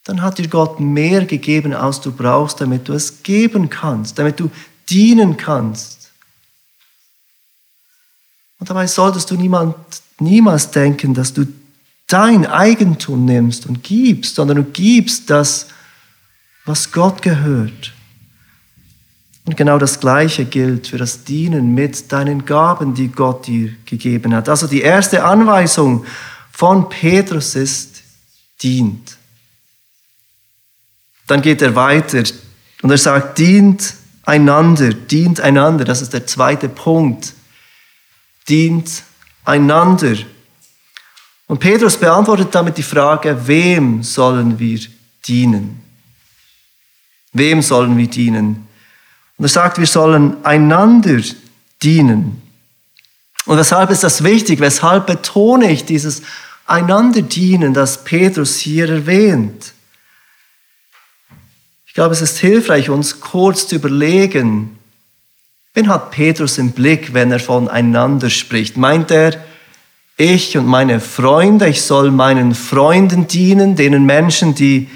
dann 0.04 0.22
hat 0.22 0.38
dir 0.38 0.48
Gott 0.48 0.80
mehr 0.80 1.26
gegeben, 1.26 1.74
als 1.74 2.00
du 2.00 2.12
brauchst, 2.12 2.62
damit 2.62 2.88
du 2.88 2.94
es 2.94 3.24
geben 3.24 3.70
kannst, 3.70 4.18
damit 4.20 4.40
du 4.40 4.50
dienen 4.90 5.36
kannst. 5.36 6.12
Und 8.60 8.70
dabei 8.70 8.88
solltest 8.88 9.30
du 9.32 9.36
niemand, 9.36 9.76
niemals 10.20 10.72
denken, 10.72 11.14
dass 11.14 11.34
du 11.34 11.46
dein 12.06 12.46
Eigentum 12.46 13.26
nimmst 13.26 13.66
und 13.66 13.84
gibst, 13.84 14.36
sondern 14.36 14.58
du 14.58 14.64
gibst 14.64 15.30
das, 15.30 15.68
was 16.66 16.92
Gott 16.92 17.22
gehört. 17.22 17.94
Und 19.48 19.56
genau 19.56 19.78
das 19.78 20.02
Gleiche 20.02 20.44
gilt 20.44 20.88
für 20.88 20.98
das 20.98 21.24
Dienen 21.24 21.74
mit 21.74 22.12
deinen 22.12 22.44
Gaben, 22.44 22.94
die 22.94 23.08
Gott 23.08 23.48
dir 23.48 23.74
gegeben 23.86 24.36
hat. 24.36 24.50
Also 24.50 24.68
die 24.68 24.82
erste 24.82 25.24
Anweisung 25.24 26.06
von 26.52 26.90
Petrus 26.90 27.56
ist, 27.56 28.04
dient. 28.62 29.16
Dann 31.28 31.42
geht 31.42 31.62
er 31.62 31.74
weiter 31.76 32.24
und 32.82 32.92
er 32.92 32.98
sagt, 32.98 33.38
dient 33.38 33.94
einander, 34.24 34.94
dient 34.94 35.40
einander. 35.40 35.86
Das 35.86 36.02
ist 36.02 36.12
der 36.12 36.28
zweite 36.28 36.68
Punkt. 36.68 37.34
Dient 38.50 39.04
einander. 39.46 40.18
Und 41.48 41.60
Petrus 41.62 41.96
beantwortet 41.96 42.54
damit 42.54 42.78
die 42.78 42.84
Frage, 42.84 43.48
wem 43.48 44.04
sollen 44.04 44.60
wir 44.60 44.82
dienen? 45.26 45.82
Wem 47.32 47.62
sollen 47.62 47.98
wir 47.98 48.08
dienen? 48.08 48.67
Und 49.38 49.46
er 49.46 49.50
sagt, 49.50 49.78
wir 49.78 49.88
sollen 49.88 50.44
einander 50.44 51.22
dienen. 51.82 52.42
Und 53.46 53.58
weshalb 53.58 53.92
ist 53.92 54.04
das 54.04 54.24
wichtig? 54.24 54.60
Weshalb 54.60 55.08
betone 55.08 55.72
ich 55.72 55.86
dieses 55.86 56.24
einander 56.66 57.22
dienen, 57.22 57.74
das 57.74 58.04
Petrus 58.04 58.58
hier 58.58 58.90
erwähnt? 58.90 59.74
glaube, 61.98 62.14
es 62.14 62.22
ist 62.22 62.38
hilfreich, 62.38 62.92
uns 62.92 63.22
kurz 63.22 63.68
zu 63.68 63.78
überlegen, 63.78 64.78
wen 65.74 65.90
hat 65.90 66.12
Petrus 66.12 66.60
im 66.60 66.70
Blick, 66.70 67.16
wenn 67.16 67.32
er 67.32 67.40
voneinander 67.40 68.30
spricht? 68.30 68.78
Meint 68.78 69.10
er, 69.10 69.44
ich 70.16 70.56
und 70.60 70.68
meine 70.68 71.00
Freunde, 71.00 71.68
ich 71.68 71.82
soll 71.82 72.12
meinen 72.12 72.54
Freunden 72.54 73.26
dienen, 73.26 73.76
denen 73.76 74.06
Menschen, 74.06 74.54
die 74.54 74.88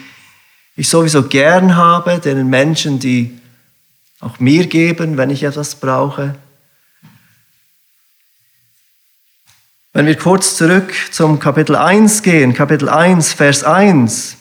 ich 0.76 0.90
sowieso 0.90 1.24
gern 1.24 1.76
habe, 1.76 2.20
denen 2.20 2.52
Menschen, 2.52 3.00
die 3.00 3.36
auch 4.22 4.40
mir 4.40 4.68
geben, 4.68 5.18
wenn 5.18 5.32
ich 5.32 5.44
etwas 5.44 5.76
brauche. 5.76 6.36
Wenn 9.94 10.06
wir 10.06 10.16
kurz 10.16 10.56
zurück 10.56 10.94
zum 11.12 11.40
Kapitel 11.40 11.76
1 11.76 12.24
gehen, 12.24 12.54
Kapitel 12.54 12.88
1, 12.88 13.34
Vers 13.34 13.64
1, 13.66 14.38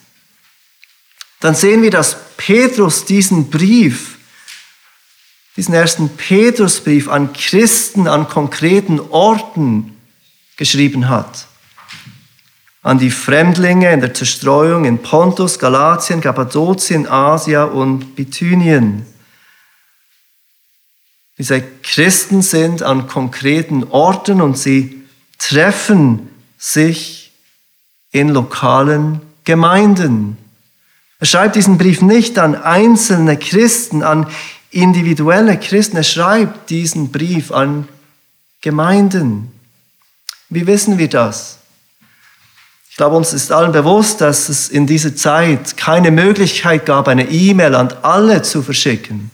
dann 1.41 1.55
sehen 1.55 1.83
wir, 1.83 1.91
dass 1.91 2.17
Petrus 2.37 3.07
diesen 3.07 3.51
Brief, 3.51 4.19
diesen 5.57 5.75
ersten 5.75 6.11
Petrusbrief 6.11 7.09
an 7.09 7.33
Christen 7.33 8.07
an 8.07 8.29
konkreten 8.29 9.01
Orten 9.01 9.97
geschrieben 10.57 11.09
hat. 11.09 11.47
An 12.83 12.99
die 12.99 13.11
Fremdlinge 13.11 13.93
in 13.93 14.01
der 14.01 14.15
Zerstreuung 14.15 14.85
in 14.85 15.03
Pontus, 15.03 15.59
Galatien, 15.59 16.21
Kappadokien, 16.21 17.09
Asia 17.09 17.65
und 17.65 18.15
Bithynien. 18.15 19.10
Diese 21.41 21.63
Christen 21.63 22.43
sind 22.43 22.83
an 22.83 23.07
konkreten 23.07 23.85
Orten 23.85 24.43
und 24.43 24.59
sie 24.59 25.03
treffen 25.39 26.29
sich 26.59 27.33
in 28.11 28.29
lokalen 28.29 29.23
Gemeinden. 29.45 30.37
Er 31.19 31.25
schreibt 31.25 31.57
diesen 31.57 31.79
Brief 31.79 32.03
nicht 32.03 32.39
an 32.39 32.55
einzelne 32.55 33.39
Christen, 33.39 34.03
an 34.03 34.27
individuelle 34.71 35.59
Christen. 35.59 35.97
Er 35.97 36.03
schreibt 36.03 36.69
diesen 36.69 37.11
Brief 37.11 37.53
an 37.53 37.89
Gemeinden. 38.61 39.51
Wie 40.51 40.67
wissen 40.67 40.99
wir 40.99 41.09
das? 41.09 41.57
Ich 42.91 42.97
glaube, 42.99 43.17
uns 43.17 43.33
ist 43.33 43.51
allen 43.51 43.73
bewusst, 43.73 44.21
dass 44.21 44.51
es 44.51 44.69
in 44.69 44.87
dieser 44.87 45.17
Zeit 45.17 45.79
keine 45.79 46.11
Möglichkeit 46.11 46.85
gab, 46.85 47.09
eine 47.09 47.31
E-Mail 47.31 47.77
an 47.77 47.95
alle 48.03 48.43
zu 48.43 48.63
verschicken. 48.63 49.31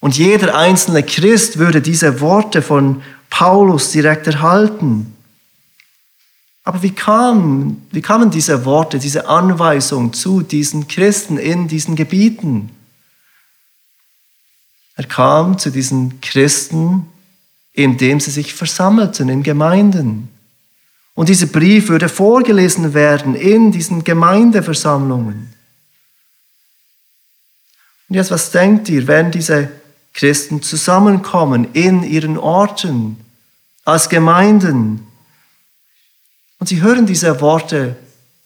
Und 0.00 0.16
jeder 0.16 0.56
einzelne 0.56 1.02
Christ 1.02 1.58
würde 1.58 1.80
diese 1.80 2.20
Worte 2.20 2.62
von 2.62 3.02
Paulus 3.30 3.90
direkt 3.92 4.26
erhalten. 4.26 5.16
Aber 6.64 6.82
wie, 6.82 6.90
kam, 6.90 7.82
wie 7.92 8.02
kamen 8.02 8.30
diese 8.30 8.64
Worte, 8.64 8.98
diese 8.98 9.28
Anweisung 9.28 10.12
zu 10.12 10.42
diesen 10.42 10.88
Christen 10.88 11.38
in 11.38 11.68
diesen 11.68 11.94
Gebieten? 11.94 12.70
Er 14.96 15.04
kam 15.04 15.58
zu 15.58 15.70
diesen 15.70 16.20
Christen, 16.20 17.06
indem 17.72 18.18
sie 18.18 18.30
sich 18.30 18.54
versammelten 18.54 19.28
in 19.28 19.42
Gemeinden. 19.42 20.28
Und 21.14 21.28
dieser 21.28 21.46
Brief 21.46 21.88
würde 21.88 22.08
vorgelesen 22.08 22.94
werden 22.94 23.34
in 23.34 23.72
diesen 23.72 24.02
Gemeindeversammlungen. 24.02 25.52
Und 28.08 28.14
jetzt, 28.14 28.30
was 28.30 28.50
denkt 28.50 28.88
ihr, 28.88 29.06
wenn 29.06 29.30
diese 29.30 29.70
Christen 30.16 30.62
zusammenkommen 30.62 31.74
in 31.74 32.02
ihren 32.02 32.38
Orten, 32.38 33.18
als 33.84 34.08
Gemeinden. 34.08 35.06
Und 36.58 36.68
sie 36.68 36.80
hören 36.80 37.04
diese 37.04 37.40
Worte, 37.42 37.96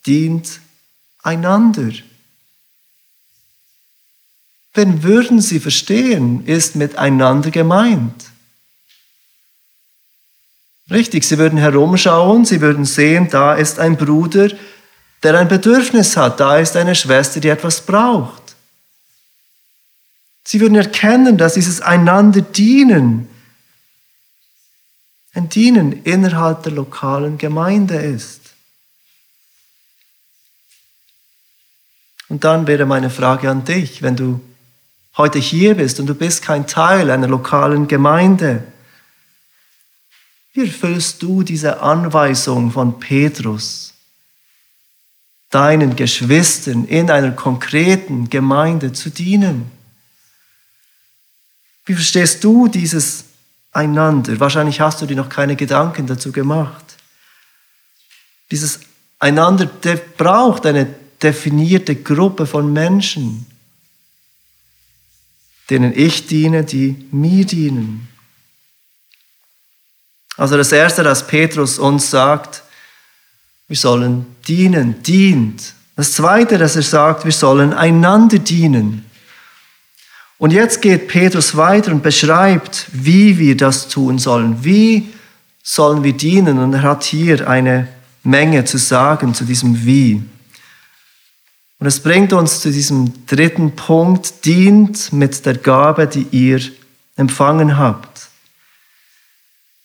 dient 0.05 0.61
einander. 1.23 1.93
Wenn 4.75 5.05
würden 5.05 5.41
sie 5.41 5.61
verstehen, 5.61 6.45
ist 6.45 6.75
miteinander 6.75 7.53
gemeint. 7.53 8.27
Richtig, 10.91 11.23
sie 11.23 11.39
würden 11.39 11.59
herumschauen, 11.59 12.45
sie 12.45 12.61
würden 12.61 12.85
sehen, 12.85 13.29
da 13.31 13.55
ist 13.55 13.79
ein 13.79 13.97
Bruder, 13.97 14.51
der 15.23 15.39
ein 15.39 15.47
Bedürfnis 15.47 16.17
hat, 16.17 16.41
da 16.41 16.59
ist 16.59 16.77
eine 16.77 16.97
Schwester, 16.97 17.39
die 17.39 17.49
etwas 17.49 17.81
braucht. 17.81 18.40
Sie 20.45 20.61
würden 20.61 20.77
erkennen, 20.77 21.39
dass 21.39 21.55
dieses 21.55 21.81
einander 21.81 22.41
dienen 22.41 23.29
ein 25.33 25.49
Dienen 25.49 25.93
innerhalb 26.05 26.63
der 26.65 26.73
lokalen 26.73 27.39
Gemeinde 27.39 27.97
ist. 27.97 28.41
Und 32.29 32.45
dann 32.45 32.67
wäre 32.67 32.87
meine 32.87 33.11
Frage 33.11 33.51
an 33.51 33.65
dich, 33.65 34.03
wenn 34.03 34.17
du 34.17 34.41
heute 35.17 35.39
hier 35.39 35.77
bist 35.77 36.01
und 36.01 36.07
du 36.07 36.15
bist 36.15 36.43
kein 36.43 36.67
Teil 36.67 37.11
einer 37.11 37.29
lokalen 37.29 37.89
Gemeinde, 37.89 38.65
wie 40.53 40.63
erfüllst 40.63 41.23
du 41.23 41.43
diese 41.43 41.81
Anweisung 41.81 42.73
von 42.73 42.99
Petrus, 42.99 43.95
deinen 45.51 45.95
Geschwistern 45.97 46.87
in 46.87 47.11
einer 47.11 47.33
konkreten 47.33 48.31
Gemeinde 48.31 48.93
zu 48.93 49.11
dienen? 49.11 49.71
Wie 51.85 51.95
verstehst 51.95 52.45
du 52.45 52.69
dieses 52.69 53.25
einander? 53.73 54.39
Wahrscheinlich 54.39 54.81
hast 54.81 55.01
du 55.01 55.07
dir 55.07 55.17
noch 55.17 55.29
keine 55.29 55.57
Gedanken 55.57 56.07
dazu 56.07 56.33
gemacht. 56.33 56.85
Dieses 58.51 58.81
einander 59.19 59.67
braucht 60.17 60.67
eine 60.67 60.87
definierte 61.23 61.97
Gruppe 61.97 62.47
von 62.47 62.73
Menschen, 62.73 63.47
denen 65.69 65.93
ich 65.97 66.27
diene, 66.27 66.65
die 66.65 67.07
mir 67.13 67.45
dienen. 67.45 68.09
Also 70.37 70.57
das 70.57 70.73
Erste, 70.73 71.03
das 71.03 71.27
Petrus 71.27 71.79
uns 71.79 72.11
sagt, 72.11 72.63
wir 73.69 73.77
sollen 73.77 74.27
dienen, 74.49 75.03
dient. 75.03 75.75
Das 75.97 76.15
Zweite, 76.15 76.57
das 76.57 76.77
er 76.77 76.83
sagt, 76.83 77.25
wir 77.25 77.33
sollen 77.33 77.73
einander 77.75 78.39
dienen. 78.39 79.10
Und 80.41 80.55
jetzt 80.55 80.81
geht 80.81 81.07
Petrus 81.07 81.55
weiter 81.55 81.93
und 81.93 82.03
beschreibt, 82.03 82.87
wie 82.93 83.37
wir 83.37 83.59
das 83.59 83.89
tun 83.89 84.19
sollen. 84.19 84.65
Wie 84.65 85.11
sollen 85.63 86.03
wir 86.03 86.15
dienen? 86.15 86.59
Und 86.59 86.73
er 86.73 86.81
hat 86.81 87.05
hier 87.05 87.47
eine 87.47 87.89
Menge 88.23 88.65
zu 88.65 88.79
sagen 88.79 89.35
zu 89.35 89.45
diesem 89.45 89.85
Wie. 89.85 90.23
Und 91.79 91.87
es 91.87 92.01
bringt 92.01 92.33
uns 92.33 92.63
zu 92.63 92.73
diesem 92.73 93.27
dritten 93.27 93.77
Punkt, 93.77 94.47
dient 94.47 95.13
mit 95.13 95.45
der 95.45 95.59
Gabe, 95.59 96.07
die 96.07 96.27
ihr 96.31 96.63
empfangen 97.17 97.77
habt. 97.77 98.31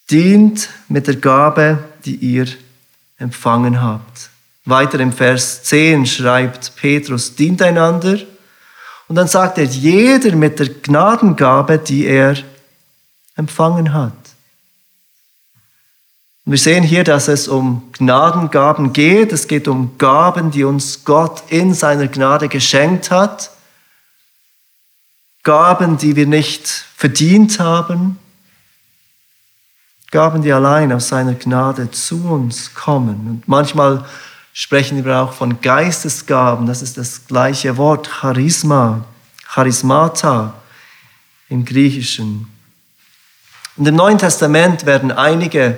Dient 0.09 0.69
mit 0.87 1.07
der 1.07 1.17
Gabe, 1.17 1.83
die 2.05 2.15
ihr 2.15 2.47
empfangen 3.17 3.81
habt. 3.81 4.29
Weiter 4.63 5.01
im 5.01 5.11
Vers 5.11 5.63
10 5.63 6.05
schreibt 6.05 6.77
Petrus, 6.77 7.35
dient 7.35 7.61
einander 7.61 8.19
und 9.07 9.15
dann 9.15 9.27
sagt 9.27 9.57
er, 9.57 9.65
jeder 9.65 10.35
mit 10.35 10.59
der 10.59 10.69
Gnadengabe, 10.69 11.77
die 11.77 12.05
er 12.05 12.37
empfangen 13.35 13.93
hat. 13.93 14.13
Und 16.45 16.51
wir 16.51 16.59
sehen 16.59 16.83
hier, 16.83 17.03
dass 17.03 17.27
es 17.27 17.47
um 17.47 17.91
Gnadengaben 17.93 18.93
geht. 18.93 19.31
Es 19.31 19.47
geht 19.47 19.67
um 19.67 19.97
Gaben, 19.97 20.51
die 20.51 20.63
uns 20.63 21.03
Gott 21.03 21.43
in 21.49 21.73
seiner 21.73 22.07
Gnade 22.07 22.49
geschenkt 22.49 23.09
hat. 23.09 23.49
Gaben, 25.43 25.97
die 25.97 26.15
wir 26.15 26.27
nicht 26.27 26.67
verdient 26.67 27.59
haben. 27.59 28.19
Gaben, 30.11 30.43
die 30.43 30.53
allein 30.53 30.93
aus 30.93 31.07
seiner 31.07 31.33
Gnade 31.33 31.89
zu 31.89 32.29
uns 32.29 32.75
kommen. 32.75 33.27
Und 33.27 33.47
manchmal 33.47 34.05
sprechen 34.57 35.03
wir 35.03 35.17
auch 35.17 35.33
von 35.33 35.59
Geistesgaben. 35.59 36.65
Das 36.65 36.81
ist 36.81 36.97
das 36.97 37.27
gleiche 37.27 37.75
Wort, 37.75 38.07
Charisma, 38.07 39.03
Charismata 39.53 40.53
im 41.49 41.65
Griechischen. 41.65 42.47
Und 43.75 43.85
im 43.85 43.95
Neuen 43.95 44.17
Testament 44.17 44.85
werden 44.85 45.11
einige 45.11 45.77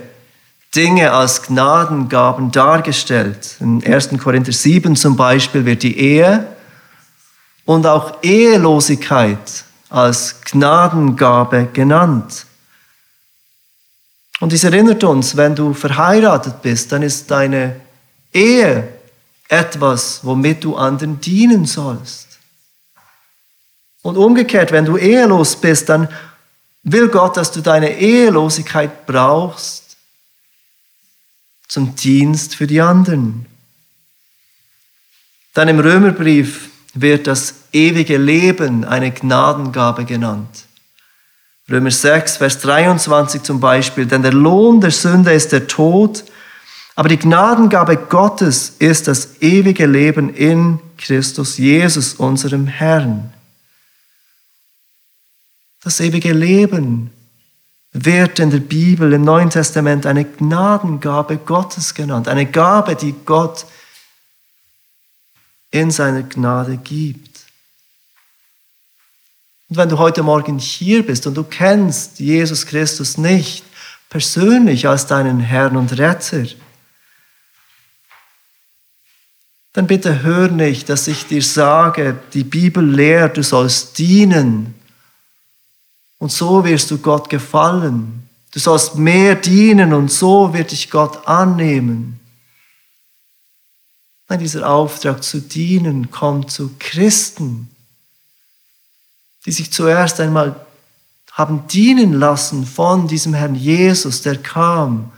Dinge 0.75 1.11
als 1.11 1.41
Gnadengaben 1.41 2.51
dargestellt. 2.51 3.55
In 3.59 3.83
1. 3.83 4.09
Korinther 4.19 4.51
7 4.51 4.95
zum 4.95 5.15
Beispiel 5.15 5.65
wird 5.65 5.81
die 5.81 5.97
Ehe 5.97 6.45
und 7.65 7.87
auch 7.87 8.21
Ehelosigkeit 8.21 9.65
als 9.89 10.39
Gnadengabe 10.41 11.69
genannt. 11.73 12.45
Und 14.39 14.51
dies 14.51 14.63
erinnert 14.63 15.03
uns, 15.03 15.35
wenn 15.35 15.55
du 15.55 15.73
verheiratet 15.73 16.61
bist, 16.61 16.91
dann 16.91 17.01
ist 17.01 17.31
deine 17.31 17.86
Ehe 18.33 18.87
etwas, 19.49 20.23
womit 20.23 20.63
du 20.63 20.75
anderen 20.75 21.19
dienen 21.21 21.65
sollst. 21.65 22.27
Und 24.01 24.17
umgekehrt, 24.17 24.71
wenn 24.71 24.85
du 24.85 24.97
ehelos 24.97 25.55
bist, 25.55 25.89
dann 25.89 26.07
will 26.83 27.09
Gott, 27.09 27.37
dass 27.37 27.51
du 27.51 27.61
deine 27.61 27.97
Ehelosigkeit 27.97 29.05
brauchst 29.05 29.97
zum 31.67 31.95
Dienst 31.95 32.55
für 32.55 32.67
die 32.67 32.81
anderen. 32.81 33.45
Dann 35.53 35.67
im 35.67 35.79
Römerbrief 35.79 36.69
wird 36.93 37.27
das 37.27 37.55
ewige 37.73 38.17
Leben 38.17 38.85
eine 38.85 39.11
Gnadengabe 39.11 40.05
genannt. 40.05 40.65
Römer 41.69 41.91
6, 41.91 42.37
Vers 42.37 42.59
23 42.59 43.43
zum 43.43 43.59
Beispiel, 43.59 44.05
denn 44.05 44.21
der 44.21 44.33
Lohn 44.33 44.79
der 44.79 44.91
Sünde 44.91 45.33
ist 45.33 45.51
der 45.51 45.67
Tod, 45.67 46.23
aber 46.97 47.09
die 47.09 47.19
Gnadengabe 47.19 47.95
Gottes 47.95 48.73
ist 48.79 49.07
das 49.07 49.39
ewige 49.39 49.85
Leben 49.85 50.33
in 50.33 50.79
Christus 50.97 51.59
Jesus, 51.59 52.15
unserem 52.15 52.65
Herrn. 52.65 53.31
Das 55.83 55.99
ewige 55.99 56.33
Leben 56.33 57.11
wird 57.93 58.39
in 58.39 58.49
der 58.49 58.61
Bibel 58.61 59.13
im 59.13 59.23
Neuen 59.23 59.51
Testament 59.51 60.07
eine 60.07 60.25
Gnadengabe 60.25 61.37
Gottes 61.37 61.93
genannt, 61.93 62.27
eine 62.27 62.47
Gabe, 62.47 62.95
die 62.95 63.13
Gott 63.25 63.67
in 65.69 65.91
seiner 65.91 66.23
Gnade 66.23 66.77
gibt. 66.77 67.41
Und 69.69 69.77
wenn 69.77 69.89
du 69.89 69.99
heute 69.99 70.23
Morgen 70.23 70.57
hier 70.57 71.05
bist 71.05 71.27
und 71.27 71.35
du 71.35 71.43
kennst 71.43 72.19
Jesus 72.19 72.65
Christus 72.65 73.19
nicht 73.19 73.63
persönlich 74.09 74.87
als 74.87 75.05
deinen 75.05 75.39
Herrn 75.39 75.77
und 75.77 75.95
Retter, 75.99 76.47
dann 79.77 79.85
bitte 79.85 80.23
hör 80.23 80.47
nicht, 80.47 80.89
dass 80.89 81.07
ich 81.07 81.27
dir 81.27 81.43
sage, 81.43 82.19
die 82.33 82.43
Bibel 82.43 82.83
lehrt, 82.83 83.37
du 83.37 83.43
sollst 83.43 83.99
dienen. 83.99 84.73
Und 86.17 86.31
so 86.31 86.65
wirst 86.65 86.89
du 86.89 86.97
Gott 86.97 87.29
gefallen. 87.29 88.27
Du 88.49 88.59
sollst 88.59 88.95
mehr 88.95 89.35
dienen 89.35 89.93
und 89.93 90.11
so 90.11 90.51
wird 90.51 90.71
dich 90.71 90.89
Gott 90.89 91.27
annehmen. 91.27 92.19
Nein, 94.27 94.39
dieser 94.39 94.67
Auftrag 94.67 95.23
zu 95.23 95.41
dienen 95.41 96.09
kommt 96.09 96.49
zu 96.49 96.71
Christen, 96.79 97.69
die 99.45 99.51
sich 99.51 99.71
zuerst 99.71 100.19
einmal 100.19 100.55
haben 101.33 101.67
dienen 101.67 102.13
lassen 102.13 102.65
von 102.65 103.07
diesem 103.07 103.35
Herrn 103.35 103.53
Jesus, 103.53 104.23
der 104.23 104.37
kam, 104.37 105.11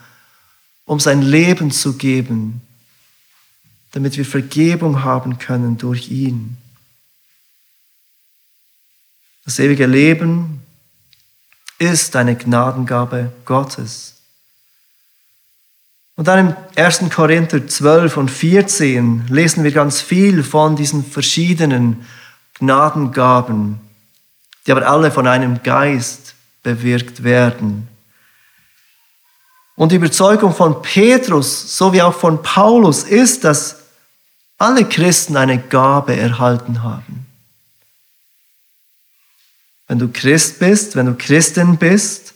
um 0.84 1.00
sein 1.00 1.22
Leben 1.22 1.72
zu 1.72 1.94
geben 1.94 2.62
damit 3.92 4.18
wir 4.18 4.26
Vergebung 4.26 5.04
haben 5.04 5.40
können 5.40 5.78
durch 5.78 6.10
ihn. 6.10 6.58
Das 9.46 9.60
ewige 9.60 9.88
Leben 9.88 10.62
ist 11.80 12.16
eine 12.16 12.36
Gnadengabe 12.36 13.32
Gottes. 13.46 14.16
Und 16.16 16.28
dann 16.28 16.50
im 16.50 16.56
1. 16.76 17.10
Korinther 17.10 17.66
12 17.66 18.18
und 18.18 18.30
14 18.30 19.28
lesen 19.30 19.64
wir 19.64 19.72
ganz 19.72 20.02
viel 20.02 20.44
von 20.44 20.76
diesen 20.76 21.04
verschiedenen 21.04 22.06
Gnadengaben, 22.56 23.80
die 24.68 24.72
aber 24.74 24.86
alle 24.86 25.12
von 25.12 25.28
einem 25.28 25.64
Geist 25.64 26.36
bewirkt 26.62 27.24
werden. 27.24 27.88
Und 29.76 29.94
die 29.94 29.96
Überzeugung 29.96 30.54
von 30.54 30.82
Petrus 30.82 31.78
sowie 31.78 32.02
auch 32.02 32.14
von 32.14 32.42
Paulus 32.44 33.04
ist, 33.04 33.46
dass 33.46 33.79
alle 34.60 34.86
Christen 34.86 35.38
eine 35.38 35.58
Gabe 35.58 36.16
erhalten 36.16 36.84
haben. 36.84 37.26
Wenn 39.88 39.98
du 39.98 40.10
Christ 40.10 40.60
bist, 40.60 40.96
wenn 40.96 41.08
du 41.08 41.16
Christin 41.16 41.78
bist, 41.78 42.36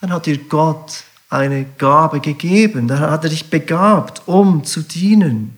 dann 0.00 0.12
hat 0.12 0.26
dir 0.26 0.38
Gott 0.38 1.04
eine 1.30 1.64
Gabe 1.78 2.20
gegeben. 2.20 2.88
Dann 2.88 3.00
hat 3.00 3.22
er 3.24 3.30
dich 3.30 3.50
begabt, 3.50 4.22
um 4.26 4.64
zu 4.64 4.82
dienen. 4.82 5.56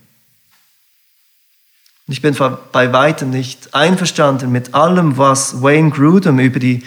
Und 2.06 2.12
ich 2.12 2.22
bin 2.22 2.36
bei 2.72 2.92
weitem 2.92 3.30
nicht 3.30 3.72
einverstanden 3.72 4.50
mit 4.50 4.74
allem, 4.74 5.16
was 5.16 5.62
Wayne 5.62 5.90
Grudem 5.90 6.40
über 6.40 6.58
die 6.58 6.84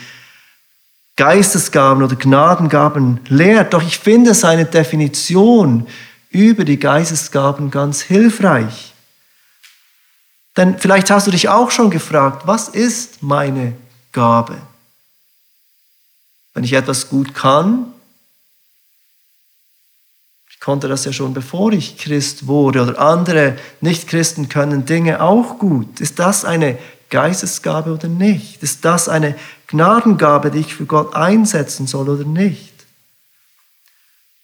Geistesgaben 1.16 2.04
oder 2.04 2.16
Gnadengaben 2.16 3.22
lehrt. 3.28 3.74
Doch 3.74 3.84
ich 3.84 4.00
finde 4.00 4.34
seine 4.34 4.66
Definition 4.66 5.88
über 6.34 6.66
die 6.66 6.80
Geistesgaben 6.80 7.72
ganz 7.72 8.02
hilfreich. 8.02 8.94
Denn 10.58 10.78
vielleicht 10.78 11.10
hast 11.10 11.28
du 11.28 11.32
dich 11.32 11.50
auch 11.50 11.72
schon 11.72 11.90
gefragt, 11.90 12.46
was 12.46 12.68
ist 12.68 13.24
meine 13.24 13.76
Gabe? 14.12 14.58
Wenn 16.54 16.64
ich 16.64 16.74
etwas 16.74 17.10
gut 17.10 17.34
kann, 17.34 17.86
ich 20.50 20.60
konnte 20.60 20.88
das 20.88 21.06
ja 21.06 21.14
schon 21.14 21.34
bevor 21.34 21.72
ich 21.72 21.98
Christ 21.98 22.48
wurde 22.48 22.82
oder 22.82 23.00
andere 23.00 23.58
Nichtchristen 23.82 24.50
können 24.50 24.86
Dinge 24.86 25.22
auch 25.22 25.60
gut. 25.60 26.00
Ist 26.00 26.20
das 26.20 26.46
eine 26.46 26.78
Geistesgabe 27.10 27.94
oder 27.94 28.08
nicht? 28.08 28.64
Ist 28.64 28.86
das 28.86 29.10
eine 29.10 29.36
Gnadengabe, 29.68 30.52
die 30.52 30.60
ich 30.60 30.74
für 30.74 30.86
Gott 30.86 31.16
einsetzen 31.16 31.86
soll 31.86 32.10
oder 32.10 32.26
nicht? 32.26 32.74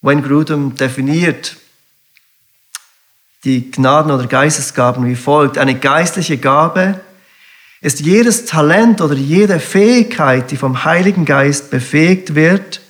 Wayne 0.01 0.21
Grudem 0.21 0.75
definiert 0.75 1.57
die 3.43 3.71
Gnaden- 3.71 4.11
oder 4.11 4.27
Geistesgaben 4.27 5.05
wie 5.05 5.15
folgt. 5.15 5.57
Eine 5.57 5.75
geistliche 5.75 6.37
Gabe 6.37 6.99
ist 7.81 8.01
jedes 8.01 8.45
Talent 8.45 9.01
oder 9.01 9.15
jede 9.15 9.59
Fähigkeit, 9.59 10.51
die 10.51 10.57
vom 10.57 10.83
Heiligen 10.83 11.25
Geist 11.25 11.71
befähigt 11.71 12.35
wird 12.35 12.81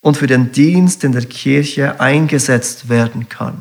und 0.00 0.18
für 0.18 0.26
den 0.26 0.52
Dienst 0.52 1.04
in 1.04 1.12
der 1.12 1.24
Kirche 1.24 2.00
eingesetzt 2.00 2.90
werden 2.90 3.28
kann. 3.30 3.58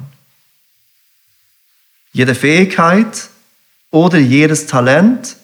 Jede 2.11 2.35
Fähigkeit 2.35 3.29
oder 3.89 4.17
jedes 4.17 4.67
Talent, 4.67 5.37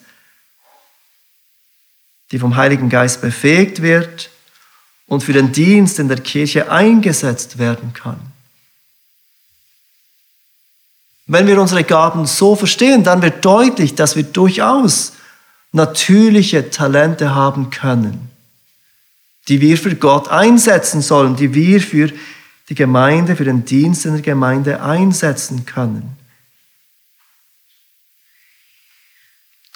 die 2.31 2.39
vom 2.39 2.57
Heiligen 2.57 2.89
Geist 2.89 3.21
befähigt 3.21 3.81
wird 3.81 4.29
und 5.07 5.23
für 5.23 5.33
den 5.33 5.51
Dienst 5.51 5.99
in 5.99 6.09
der 6.09 6.19
Kirche 6.19 6.69
eingesetzt 6.69 7.57
werden 7.57 7.93
kann. 7.93 8.28
Wenn 11.31 11.45
wir 11.45 11.61
unsere 11.61 11.83
Gaben 11.83 12.25
so 12.25 12.55
verstehen, 12.55 13.03
dann 13.03 13.21
wird 13.21 13.45
deutlich, 13.45 13.93
dass 13.93 14.15
wir 14.15 14.23
durchaus 14.23 15.13
natürliche 15.71 16.71
Talente 16.71 17.35
haben 17.35 17.69
können, 17.69 18.31
die 19.47 19.61
wir 19.61 19.77
für 19.77 19.93
Gott 19.93 20.27
einsetzen 20.29 21.03
sollen, 21.03 21.35
die 21.35 21.53
wir 21.53 21.81
für 21.81 22.11
die 22.69 22.73
Gemeinde, 22.73 23.35
für 23.35 23.45
den 23.45 23.63
Dienst 23.63 24.07
in 24.07 24.13
der 24.13 24.23
Gemeinde 24.23 24.81
einsetzen 24.81 25.67
können. 25.67 26.17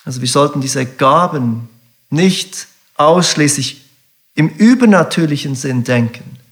Also 0.06 0.22
wir 0.22 0.28
sollten 0.28 0.60
diese 0.60 0.88
Gaben 0.88 1.70
nicht 2.10 2.66
ausschließlich 2.96 3.86
im 4.34 4.50
übernatürlichen 4.50 5.54
Sinn 5.54 5.84
denken. 5.84 6.43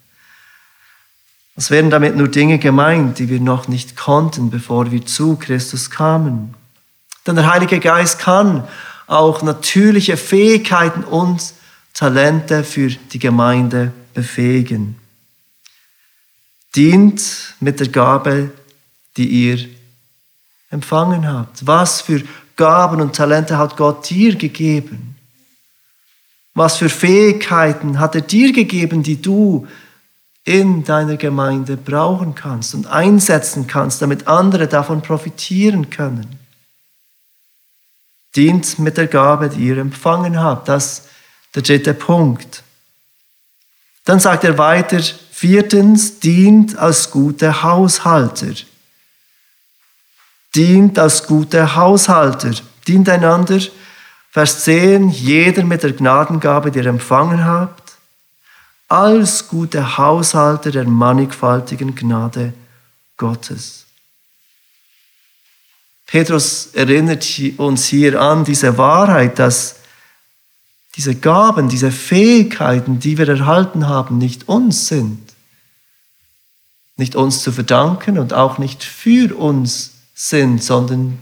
Es 1.56 1.70
werden 1.70 1.92
damit 1.92 2.16
nur 2.16 2.28
Dinge 2.28 2.60
gemeint, 2.60 3.20
die 3.20 3.30
wir 3.30 3.40
noch 3.40 3.68
nicht 3.68 3.96
konnten, 3.96 4.50
bevor 4.50 4.92
wir 4.92 5.06
zu 5.06 5.36
Christus 5.36 5.90
kamen. 5.90 6.54
Denn 7.28 7.36
der 7.36 7.52
Heilige 7.52 7.80
Geist 7.80 8.20
kann 8.20 8.68
auch 9.08 9.42
natürliche 9.42 10.18
Fähigkeiten 10.18 11.04
und 11.04 11.54
Talente 11.94 12.64
für 12.64 12.88
die 12.88 13.20
Gemeinde 13.20 13.92
befähigen. 14.14 14.96
Dient 16.76 17.56
mit 17.60 17.80
der 17.80 17.90
Gabe, 17.90 18.52
die 19.18 19.28
ihr 19.28 19.68
empfangen 20.70 21.28
habt. 21.28 21.68
Was 21.68 22.02
für 22.02 22.24
Gaben 22.56 23.02
und 23.02 23.16
Talente 23.16 23.58
hat 23.58 23.76
Gott 23.76 24.10
dir 24.10 24.36
gegeben? 24.36 25.16
Was 26.54 26.78
für 26.78 26.90
Fähigkeiten 26.90 28.00
hat 28.00 28.16
er 28.16 28.22
dir 28.22 28.54
gegeben, 28.54 29.04
die 29.04 29.22
du 29.22 29.68
in 30.44 30.84
deiner 30.84 31.18
Gemeinde 31.18 31.78
brauchen 31.78 32.36
kannst 32.36 32.74
und 32.74 32.88
einsetzen 32.88 33.68
kannst, 33.68 34.02
damit 34.02 34.28
andere 34.28 34.68
davon 34.68 35.02
profitieren 35.02 35.90
können? 35.90 36.40
Dient 38.36 38.80
mit 38.80 38.98
der 38.98 39.08
Gabe, 39.08 39.50
die 39.50 39.68
ihr 39.68 39.78
empfangen 39.78 40.40
habt. 40.40 40.68
Das 40.68 41.00
ist 41.00 41.10
der 41.54 41.64
dritte 41.64 41.94
Punkt. 41.94 42.64
Dann 44.06 44.20
sagt 44.20 44.44
er 44.44 44.58
weiter, 44.58 45.02
viertens, 45.32 46.20
dient 46.20 46.78
als 46.78 47.12
gute 47.12 47.62
Haushalter 47.62 48.54
dient 50.56 51.00
als 51.00 51.26
gute 51.28 51.76
Haushalter, 51.76 52.52
dient 52.88 53.10
einander. 53.10 53.60
Vers 54.32 54.64
10, 54.64 55.10
jeder 55.10 55.64
mit 55.64 55.84
der 55.84 55.92
Gnadengabe, 55.92 56.72
die 56.72 56.80
ihr 56.80 56.86
empfangen 56.86 57.44
habt, 57.44 57.81
als 58.92 59.48
gute 59.48 59.98
Haushalter 59.98 60.70
der 60.72 60.86
mannigfaltigen 60.86 61.96
Gnade 61.96 62.54
Gottes. 63.16 63.86
Petrus 66.06 66.72
erinnert 66.74 67.26
uns 67.58 67.86
hier 67.86 68.20
an 68.20 68.44
diese 68.44 68.78
Wahrheit, 68.78 69.40
dass 69.40 69.78
diese 70.98 71.16
Gaben, 71.16 71.70
diese 71.70 71.90
Fähigkeiten, 71.90 73.00
die 73.00 73.18
wir 73.18 73.30
erhalten 73.30 73.88
haben, 73.88 74.18
nicht 74.18 74.50
uns 74.50 74.90
sind. 74.90 75.34
Nicht 76.98 77.16
uns 77.16 77.42
zu 77.44 77.54
verdanken 77.54 78.20
und 78.20 78.34
auch 78.34 78.58
nicht 78.58 78.84
für 78.84 79.38
uns 79.38 79.92
sind, 80.14 80.62
sondern 80.62 81.18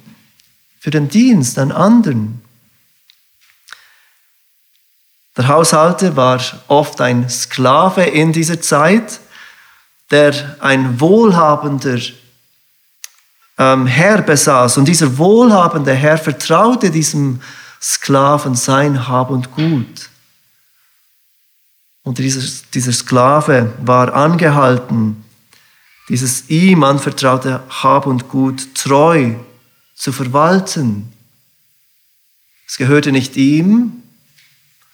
für 0.80 0.90
den 0.90 1.08
Dienst 1.08 1.60
an 1.60 1.72
anderen. 1.72 2.42
Der 5.40 5.48
Haushalter 5.48 6.18
war 6.18 6.42
oft 6.68 7.00
ein 7.00 7.30
Sklave 7.30 8.04
in 8.04 8.34
dieser 8.34 8.60
Zeit, 8.60 9.22
der 10.12 10.58
ein 10.60 11.00
wohlhabender 11.00 11.98
ähm, 13.58 13.88
Herr 13.88 14.22
besaß. 14.22 14.78
Und 14.78 14.90
dieser 14.90 15.18
wohlhabende 15.18 15.94
Herr 15.94 16.18
vertraute 16.18 16.92
diesem 16.92 17.40
Sklaven 17.82 18.56
sein 18.56 19.08
Hab 19.08 19.30
und 19.30 19.56
Gut. 19.56 20.10
Und 22.04 22.18
dieser, 22.18 22.46
dieser 22.74 22.92
Sklave 22.92 23.72
war 23.82 24.14
angehalten, 24.14 25.24
dieses 26.10 26.50
ihm 26.50 26.84
anvertraute 26.84 27.62
Hab 27.70 28.08
und 28.08 28.28
Gut 28.28 28.76
treu 28.76 29.36
zu 29.96 30.12
verwalten. 30.12 31.14
Es 32.68 32.76
gehörte 32.76 33.14
nicht 33.14 33.38
ihm, 33.38 33.99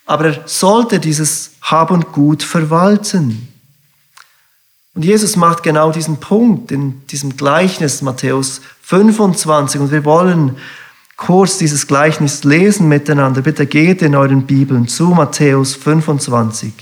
aber 0.06 0.26
er 0.26 0.48
sollte 0.48 1.00
dieses 1.00 1.52
Hab 1.62 1.92
und 1.92 2.12
Gut 2.12 2.44
verwalten. 2.44 3.52
Und 4.94 5.04
Jesus 5.04 5.36
macht 5.36 5.64
genau 5.64 5.92
diesen 5.92 6.20
Punkt 6.20 6.72
in 6.72 7.06
diesem 7.08 7.36
Gleichnis 7.36 8.02
Matthäus 8.02 8.62
25 8.84 9.82
und 9.82 9.92
wir 9.92 10.06
wollen 10.06 10.58
kurz 11.18 11.58
dieses 11.58 11.88
Gleichnis 11.88 12.44
lesen 12.44 12.88
miteinander. 12.88 13.42
Bitte 13.42 13.66
geht 13.66 14.02
in 14.02 14.16
euren 14.16 14.46
Bibeln 14.46 14.88
zu 14.88 15.08
Matthäus 15.08 15.76
25. 15.76 16.74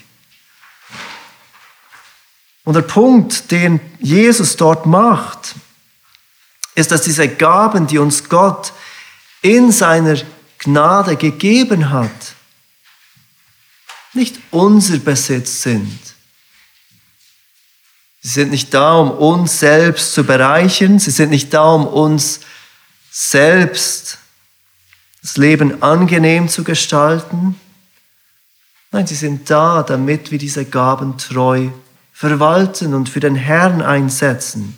Und 2.65 2.75
der 2.75 2.81
Punkt, 2.81 3.51
den 3.51 3.79
Jesus 3.99 4.55
dort 4.55 4.85
macht, 4.85 5.55
ist, 6.75 6.91
dass 6.91 7.01
diese 7.01 7.27
Gaben, 7.27 7.87
die 7.87 7.99
uns 7.99 8.29
Gott 8.29 8.73
in 9.41 9.71
seiner 9.71 10.17
Gnade 10.59 11.17
gegeben 11.17 11.89
hat, 11.89 12.11
nicht 14.13 14.39
unser 14.51 14.97
Besitz 14.97 15.63
sind. 15.63 15.99
Sie 18.21 18.29
sind 18.29 18.51
nicht 18.51 18.73
da, 18.73 18.95
um 18.97 19.11
uns 19.11 19.59
selbst 19.59 20.13
zu 20.13 20.23
bereichern. 20.23 20.97
Sie 20.97 21.11
sind 21.11 21.29
nicht 21.29 21.53
da, 21.53 21.73
um 21.73 21.85
uns 21.85 22.39
selbst 23.11 24.17
das 25.21 25.37
Leben 25.37 25.83
angenehm 25.83 26.47
zu 26.47 26.63
gestalten. 26.63 27.59
Nein, 28.91 29.07
sie 29.07 29.15
sind 29.15 29.49
da, 29.49 29.83
damit 29.83 30.31
wir 30.31 30.37
diese 30.37 30.65
Gaben 30.65 31.17
treu 31.17 31.69
verwalten 32.13 32.93
und 32.93 33.09
für 33.09 33.19
den 33.19 33.35
Herrn 33.35 33.81
einsetzen. 33.81 34.77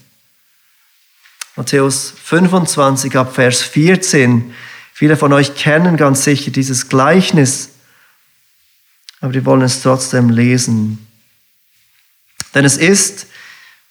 Matthäus 1.56 2.14
25 2.24 3.16
ab 3.16 3.36
Vers 3.36 3.62
14. 3.62 4.54
Viele 4.94 5.18
von 5.18 5.34
euch 5.34 5.56
kennen 5.56 5.98
ganz 5.98 6.24
sicher 6.24 6.52
dieses 6.52 6.90
Gleichnis, 6.90 7.70
aber 9.26 9.34
die 9.34 9.44
wollen 9.44 9.64
es 9.64 9.82
trotzdem 9.82 10.30
lesen. 10.30 11.08
Denn 12.54 12.64
es 12.64 12.78
ist 12.78 13.26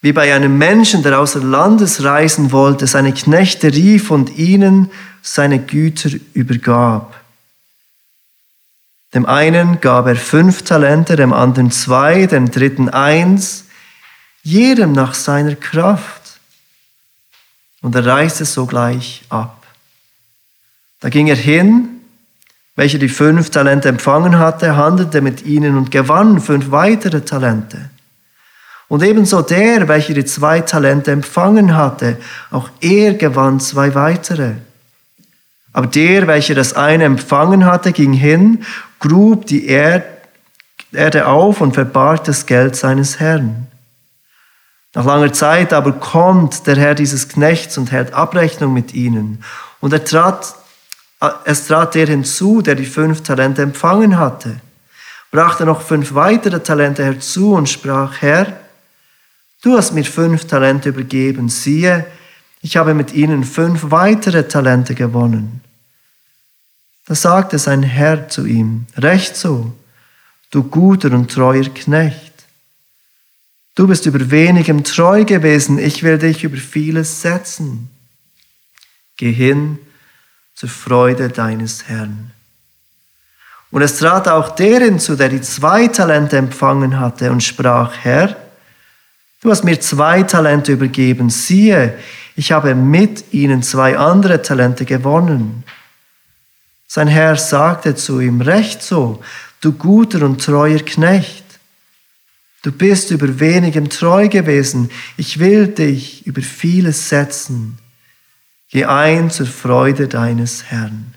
wie 0.01 0.13
bei 0.13 0.33
einem 0.33 0.59
Menschen, 0.59 1.03
der 1.03 1.19
außer 1.19 1.41
Landes 1.41 2.05
reisen 2.05 2.53
wollte, 2.53 2.87
seine 2.87 3.13
Knechte 3.13 3.73
rief 3.75 4.13
und 4.13 4.39
ihnen 4.39 4.93
seine 5.23 5.59
Güter 5.59 6.11
übergab. 6.35 7.21
Dem 9.13 9.27
einen 9.27 9.81
gab 9.81 10.07
er 10.07 10.15
fünf 10.15 10.63
Talente, 10.63 11.17
dem 11.17 11.33
anderen 11.33 11.73
zwei, 11.73 12.27
dem 12.27 12.53
dritten 12.53 12.89
eins, 12.89 13.65
jedem 14.45 14.93
nach 14.93 15.15
seiner 15.15 15.57
Kraft. 15.57 16.39
Und 17.81 17.97
er 17.97 18.07
reiste 18.07 18.45
sogleich 18.45 19.25
ab. 19.31 19.67
Da 21.01 21.09
ging 21.09 21.27
er 21.27 21.35
hin, 21.35 21.94
welcher 22.77 22.99
die 22.99 23.09
fünf 23.09 23.51
Talente 23.51 23.89
empfangen 23.89 24.39
hatte, 24.39 24.77
handelte 24.77 25.21
mit 25.21 25.45
ihnen 25.45 25.77
und 25.77 25.91
gewann 25.91 26.41
fünf 26.41 26.71
weitere 26.71 27.21
Talente. 27.21 27.91
Und 28.89 29.03
ebenso 29.03 29.43
der, 29.43 29.89
welcher 29.89 30.15
die 30.15 30.25
zwei 30.25 30.61
Talente 30.61 31.11
empfangen 31.11 31.77
hatte, 31.77 32.19
auch 32.51 32.69
er 32.81 33.15
gewann 33.15 33.61
zwei 33.61 33.95
weitere. 33.95 34.53
Aber 35.73 35.87
der, 35.87 36.27
welcher 36.27 36.55
das 36.55 36.75
eine 36.75 37.05
empfangen 37.05 37.65
hatte, 37.65 37.93
ging 37.93 38.13
hin, 38.13 38.65
grub 39.01 39.47
die 39.47 39.67
Erde 39.67 41.27
auf 41.27 41.61
und 41.61 41.75
verbarg 41.75 42.25
das 42.25 42.47
Geld 42.47 42.77
seines 42.77 43.19
Herrn. 43.19 43.67
Nach 44.95 45.05
langer 45.05 45.33
Zeit 45.33 45.73
aber 45.73 45.93
kommt 45.93 46.67
der 46.69 46.77
Herr 46.77 46.95
dieses 46.95 47.29
Knechts 47.29 47.77
und 47.77 47.91
hält 47.91 48.15
Abrechnung 48.15 48.73
mit 48.73 48.95
ihnen. 48.95 49.43
Und 49.81 49.93
er 49.93 50.05
trat, 50.05 50.55
es 51.45 51.67
trat 51.67 51.95
der 51.95 52.07
hinzu, 52.07 52.63
der 52.63 52.75
die 52.75 52.87
fünf 52.87 53.23
Talente 53.23 53.63
empfangen 53.63 54.19
hatte, 54.19 54.61
brachte 55.31 55.65
noch 55.65 55.83
fünf 55.83 56.15
weitere 56.15 56.61
Talente 56.61 57.05
herzu 57.05 57.55
und 57.55 57.69
sprach, 57.69 58.21
Herr, 58.21 58.61
Du 59.65 59.79
hast 59.79 59.93
mir 59.93 60.05
fünf 60.05 60.45
Talente 60.45 60.91
übergeben. 60.91 61.49
Siehe, 61.49 62.05
ich 62.61 62.77
habe 62.77 62.93
mit 62.93 63.15
ihnen 63.15 63.45
fünf 63.45 63.85
weitere 63.85 64.47
Talente 64.47 64.95
gewonnen. 64.95 65.63
Da 67.07 67.15
sagte 67.15 67.59
sein 67.59 67.83
Herr 67.83 68.29
zu 68.29 68.45
ihm, 68.45 68.85
recht 68.95 69.37
so, 69.37 69.73
du 70.51 70.65
guter 70.65 71.13
und 71.13 71.31
treuer 71.31 71.65
Knecht. 71.73 72.45
Du 73.75 73.87
bist 73.87 74.05
über 74.05 74.31
wenigem 74.31 74.85
treu 74.85 75.25
gewesen, 75.25 75.79
ich 75.79 76.03
will 76.03 76.19
dich 76.19 76.45
über 76.45 76.59
vieles 76.59 77.23
setzen. 77.23 77.89
Geh 79.17 79.33
hin 79.33 79.79
zur 80.65 80.71
Freude 80.71 81.29
deines 81.29 81.89
Herrn. 81.89 82.31
Und 83.71 83.83
es 83.83 83.99
trat 83.99 84.29
auch 84.29 84.55
der 84.55 84.81
hinzu, 84.81 85.15
der 85.15 85.29
die 85.29 85.43
zwei 85.43 85.89
Talente 85.89 86.39
empfangen 86.39 86.99
hatte 86.99 87.31
und 87.31 87.43
sprach, 87.43 87.93
Herr, 88.03 88.35
Du 89.43 89.51
hast 89.51 89.63
mir 89.63 89.79
zwei 89.79 90.23
Talente 90.23 90.73
übergeben. 90.73 91.29
Siehe, 91.29 91.99
ich 92.35 92.51
habe 92.51 92.75
mit 92.75 93.35
ihnen 93.35 93.63
zwei 93.63 93.99
andere 93.99 94.41
Talente 94.41 94.87
gewonnen. 94.87 95.65
Sein 96.87 97.09
Herr 97.09 97.37
sagte 97.37 97.95
zu 97.95 98.21
ihm, 98.21 98.41
recht 98.41 98.83
so, 98.83 99.23
du 99.61 99.73
guter 99.73 100.25
und 100.25 100.43
treuer 100.43 100.79
Knecht. 100.79 101.45
Du 102.63 102.73
bist 102.73 103.11
über 103.11 103.39
wenigem 103.39 103.91
treu 103.91 104.31
gewesen. 104.31 104.91
Ich 105.19 105.39
will 105.39 105.67
dich 105.67 106.27
über 106.27 106.41
vieles 106.41 107.11
setzen. 107.11 107.79
Geh 108.75 108.85
ein 108.85 109.31
zur 109.31 109.47
Freude 109.47 110.07
deines 110.07 110.65
Herrn. 110.65 111.15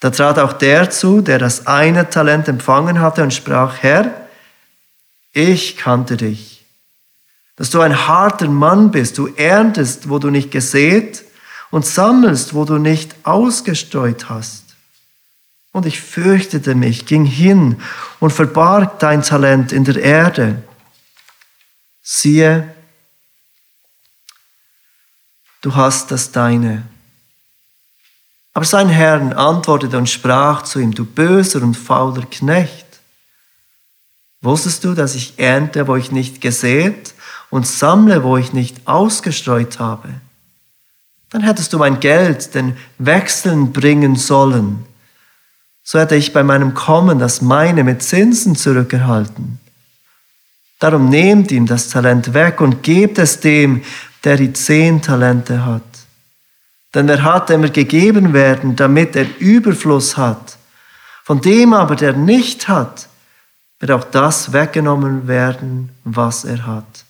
Da 0.00 0.10
trat 0.10 0.40
auch 0.40 0.52
der 0.52 0.90
zu, 0.90 1.20
der 1.20 1.38
das 1.38 1.68
eine 1.68 2.10
Talent 2.10 2.48
empfangen 2.48 3.00
hatte 3.00 3.22
und 3.22 3.32
sprach, 3.32 3.76
Herr, 3.82 4.10
ich 5.32 5.76
kannte 5.76 6.16
dich 6.16 6.52
dass 7.56 7.70
du 7.70 7.80
ein 7.80 8.08
harter 8.08 8.48
Mann 8.48 8.90
bist. 8.90 9.18
Du 9.18 9.28
erntest, 9.28 10.08
wo 10.08 10.18
du 10.18 10.30
nicht 10.30 10.50
gesät 10.50 11.22
und 11.70 11.86
sammelst, 11.86 12.54
wo 12.54 12.64
du 12.64 12.78
nicht 12.78 13.14
ausgestreut 13.22 14.28
hast. 14.28 14.64
Und 15.72 15.86
ich 15.86 16.00
fürchtete 16.00 16.74
mich, 16.74 17.06
ging 17.06 17.24
hin 17.24 17.80
und 18.20 18.32
verbarg 18.32 18.98
dein 18.98 19.22
Talent 19.22 19.72
in 19.72 19.84
der 19.84 19.96
Erde. 19.96 20.62
Siehe, 22.02 22.74
du 25.62 25.74
hast 25.74 26.10
das 26.10 26.30
deine. 26.30 26.82
Aber 28.52 28.66
sein 28.66 28.90
Herr 28.90 29.36
antwortete 29.38 29.96
und 29.96 30.10
sprach 30.10 30.62
zu 30.62 30.78
ihm, 30.78 30.94
du 30.94 31.06
böser 31.06 31.62
und 31.62 31.74
fauler 31.74 32.26
Knecht. 32.30 32.86
Wusstest 34.42 34.84
du, 34.84 34.94
dass 34.94 35.14
ich 35.14 35.38
ernte, 35.38 35.86
wo 35.86 35.96
ich 35.96 36.12
nicht 36.12 36.40
gesät 36.40 37.14
und 37.48 37.66
sammle, 37.66 38.22
wo 38.22 38.36
ich 38.36 38.52
nicht 38.52 38.86
ausgestreut 38.86 39.78
habe. 39.78 40.08
Dann 41.30 41.42
hättest 41.42 41.72
du 41.72 41.78
mein 41.78 42.00
Geld 42.00 42.54
den 42.54 42.76
Wechseln 42.98 43.72
bringen 43.72 44.16
sollen. 44.16 44.84
So 45.82 45.98
hätte 45.98 46.16
ich 46.16 46.32
bei 46.32 46.42
meinem 46.42 46.74
Kommen 46.74 47.18
das 47.18 47.40
meine 47.40 47.84
mit 47.84 48.02
Zinsen 48.02 48.54
zurückerhalten. 48.54 49.58
Darum 50.78 51.08
nehmt 51.08 51.50
ihm 51.52 51.66
das 51.66 51.88
Talent 51.88 52.34
weg 52.34 52.60
und 52.60 52.82
gebt 52.82 53.18
es 53.18 53.40
dem, 53.40 53.82
der 54.24 54.36
die 54.36 54.52
zehn 54.52 55.02
Talente 55.02 55.64
hat. 55.64 55.82
Denn 56.94 57.08
er 57.08 57.22
hat, 57.22 57.48
dem 57.48 57.64
er 57.64 57.70
gegeben 57.70 58.32
werden, 58.32 58.76
damit 58.76 59.16
er 59.16 59.26
Überfluss 59.38 60.16
hat. 60.16 60.58
Von 61.24 61.40
dem 61.40 61.72
aber, 61.72 61.96
der 61.96 62.12
nicht 62.12 62.68
hat, 62.68 63.08
wird 63.78 63.92
auch 63.92 64.04
das 64.04 64.52
weggenommen 64.52 65.26
werden, 65.26 65.90
was 66.04 66.44
er 66.44 66.66
hat 66.66 67.04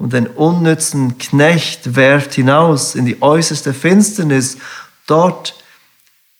und 0.00 0.14
den 0.14 0.28
unnützen 0.28 1.18
Knecht 1.18 1.94
werft 1.94 2.32
hinaus 2.32 2.94
in 2.94 3.04
die 3.04 3.20
äußerste 3.20 3.74
Finsternis. 3.74 4.56
Dort 5.06 5.62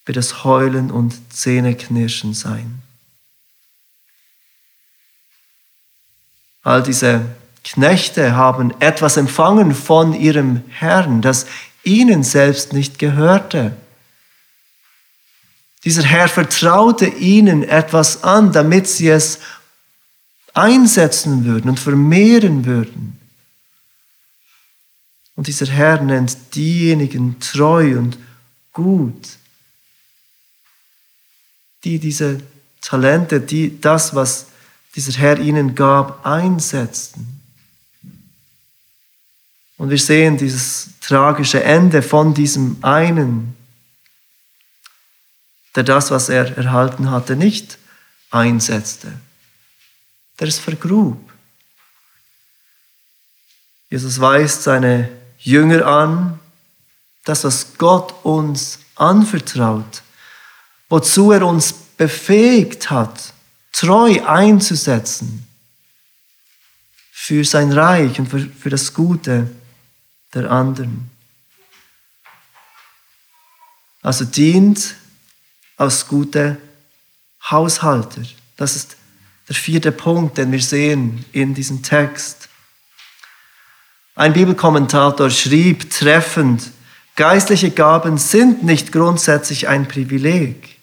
wird 0.06 0.16
es 0.16 0.44
Heulen 0.44 0.90
und 0.90 1.14
Zähneknirschen 1.30 2.32
sein. 2.32 2.80
All 6.62 6.82
diese 6.82 7.26
Knechte 7.64 8.34
haben 8.34 8.72
etwas 8.80 9.16
empfangen 9.16 9.74
von 9.74 10.14
ihrem 10.14 10.62
Herrn, 10.68 11.22
das 11.22 11.46
ihnen 11.82 12.22
selbst 12.22 12.72
nicht 12.72 12.98
gehörte. 12.98 13.76
Dieser 15.84 16.02
Herr 16.02 16.28
vertraute 16.28 17.06
ihnen 17.06 17.62
etwas 17.62 18.22
an, 18.22 18.52
damit 18.52 18.86
sie 18.86 19.08
es 19.08 19.38
einsetzen 20.52 21.44
würden 21.44 21.70
und 21.70 21.80
vermehren 21.80 22.64
würden. 22.66 23.18
Und 25.36 25.46
dieser 25.46 25.66
Herr 25.66 26.02
nennt 26.02 26.54
diejenigen 26.54 27.40
treu 27.40 27.98
und 27.98 28.18
gut, 28.72 29.38
die 31.84 31.98
diese 31.98 32.42
Talente, 32.82 33.40
die 33.40 33.80
das, 33.80 34.14
was 34.14 34.46
dieser 34.96 35.18
Herr 35.18 35.38
ihnen 35.38 35.74
gab, 35.74 36.26
einsetzten. 36.26 37.39
Und 39.80 39.88
wir 39.88 39.98
sehen 39.98 40.36
dieses 40.36 40.90
tragische 41.00 41.64
Ende 41.64 42.02
von 42.02 42.34
diesem 42.34 42.76
einen, 42.82 43.56
der 45.74 45.84
das, 45.84 46.10
was 46.10 46.28
er 46.28 46.54
erhalten 46.58 47.10
hatte, 47.10 47.34
nicht 47.34 47.78
einsetzte, 48.30 49.10
der 50.38 50.48
es 50.48 50.58
vergrub. 50.58 51.18
Jesus 53.88 54.20
weist 54.20 54.64
seine 54.64 55.08
Jünger 55.38 55.86
an, 55.86 56.38
das, 57.24 57.44
was 57.44 57.78
Gott 57.78 58.14
uns 58.22 58.80
anvertraut, 58.96 60.02
wozu 60.90 61.32
er 61.32 61.46
uns 61.46 61.72
befähigt 61.72 62.90
hat, 62.90 63.32
treu 63.72 64.22
einzusetzen 64.26 65.46
für 67.10 67.46
sein 67.46 67.72
Reich 67.72 68.18
und 68.18 68.26
für, 68.26 68.40
für 68.40 68.68
das 68.68 68.92
Gute 68.92 69.50
der 70.34 70.50
anderen. 70.50 71.10
Also 74.02 74.24
dient 74.24 74.94
als 75.76 76.06
gute 76.06 76.56
Haushalter. 77.50 78.22
Das 78.56 78.76
ist 78.76 78.96
der 79.48 79.56
vierte 79.56 79.92
Punkt, 79.92 80.38
den 80.38 80.52
wir 80.52 80.62
sehen 80.62 81.24
in 81.32 81.54
diesem 81.54 81.82
Text. 81.82 82.48
Ein 84.14 84.32
Bibelkommentator 84.32 85.30
schrieb 85.30 85.90
treffend, 85.90 86.70
geistliche 87.16 87.70
Gaben 87.70 88.18
sind 88.18 88.62
nicht 88.62 88.92
grundsätzlich 88.92 89.68
ein 89.68 89.88
Privileg, 89.88 90.78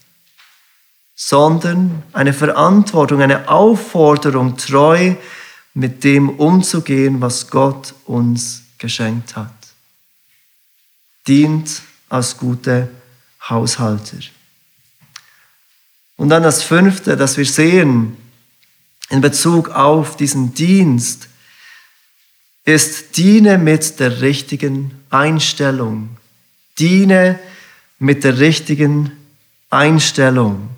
sondern 1.16 2.04
eine 2.14 2.34
Verantwortung, 2.34 3.22
eine 3.22 3.48
Aufforderung, 3.48 4.58
treu 4.58 5.16
mit 5.74 6.04
dem 6.04 6.30
umzugehen, 6.30 7.22
was 7.22 7.50
Gott 7.50 7.94
uns 8.06 8.67
geschenkt 8.78 9.36
hat. 9.36 9.54
Dient 11.28 11.82
als 12.10 12.38
gute 12.38 12.90
Haushalter. 13.50 14.18
Und 16.16 16.30
dann 16.30 16.44
das 16.44 16.64
fünfte, 16.64 17.16
das 17.16 17.38
wir 17.38 17.46
sehen 17.46 18.18
in 19.10 19.22
Bezug 19.22 19.70
auf 19.70 20.18
diesen 20.18 20.54
Dienst, 20.54 21.30
ist, 22.66 23.16
diene 23.18 23.58
mit 23.58 24.00
der 24.00 24.22
richtigen 24.22 24.92
Einstellung. 25.10 26.18
Diene 26.80 27.40
mit 28.00 28.24
der 28.24 28.40
richtigen 28.40 29.12
Einstellung. 29.70 30.70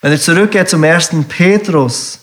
Wenn 0.00 0.12
ihr 0.12 0.20
zurückgeht 0.20 0.68
zum 0.68 0.84
ersten 0.84 1.24
Petrus, 1.26 2.20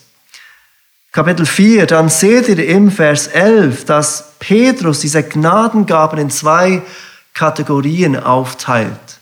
Kapitel 1.12 1.44
4, 1.44 1.84
dann 1.84 2.08
seht 2.08 2.48
ihr 2.48 2.66
im 2.66 2.90
Vers 2.90 3.26
11, 3.26 3.84
dass 3.84 4.32
Petrus 4.38 5.00
diese 5.00 5.22
Gnadengaben 5.22 6.18
in 6.18 6.30
zwei 6.30 6.80
Kategorien 7.34 8.16
aufteilt. 8.16 9.20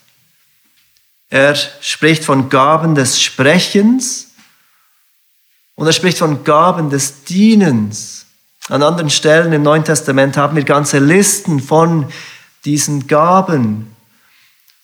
Er 1.30 1.56
spricht 1.56 2.24
von 2.24 2.48
Gaben 2.48 2.94
des 2.94 3.20
Sprechens 3.20 4.28
und 5.74 5.88
er 5.88 5.92
spricht 5.92 6.18
von 6.18 6.44
Gaben 6.44 6.90
des 6.90 7.24
Dienens. 7.24 8.26
An 8.68 8.84
anderen 8.84 9.10
Stellen 9.10 9.52
im 9.52 9.64
Neuen 9.64 9.82
Testament 9.82 10.36
haben 10.36 10.54
wir 10.54 10.62
ganze 10.62 11.00
Listen 11.00 11.58
von 11.58 12.06
diesen 12.64 13.08
Gaben. 13.08 13.96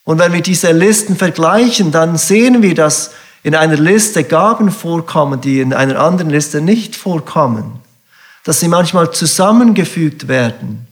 Und 0.03 0.19
wenn 0.19 0.33
wir 0.33 0.43
diese 0.43 0.73
Listen 0.73 1.15
vergleichen, 1.15 1.93
dann 1.93 2.17
sehen 2.17 2.63
wir, 2.63 2.75
dass 2.75 3.13
in 3.47 3.55
einer 3.55 3.77
Liste 3.77 4.25
Gaben 4.25 4.73
vorkommen, 4.73 5.41
die 5.41 5.61
in 5.61 5.73
einer 5.73 6.01
anderen 6.01 6.31
Liste 6.31 6.61
nicht 6.61 6.97
vorkommen. 6.97 7.79
Dass 8.43 8.59
sie 8.59 8.67
manchmal 8.67 9.13
zusammengefügt 9.13 10.27
werden. 10.27 10.89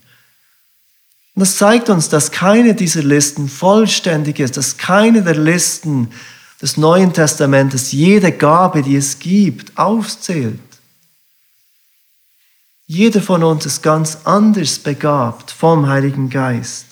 Und 1.34 1.40
das 1.40 1.56
zeigt 1.56 1.90
uns, 1.90 2.08
dass 2.10 2.30
keine 2.30 2.76
dieser 2.76 3.02
Listen 3.02 3.48
vollständig 3.48 4.38
ist, 4.38 4.56
dass 4.56 4.76
keine 4.76 5.22
der 5.22 5.34
Listen 5.34 6.12
des 6.62 6.76
Neuen 6.76 7.12
Testamentes 7.12 7.90
jede 7.90 8.30
Gabe, 8.30 8.82
die 8.82 8.94
es 8.94 9.18
gibt, 9.18 9.76
aufzählt. 9.76 10.60
Jeder 12.86 13.20
von 13.20 13.42
uns 13.42 13.66
ist 13.66 13.82
ganz 13.82 14.18
anders 14.22 14.78
begabt 14.78 15.50
vom 15.50 15.88
Heiligen 15.88 16.30
Geist. 16.30 16.86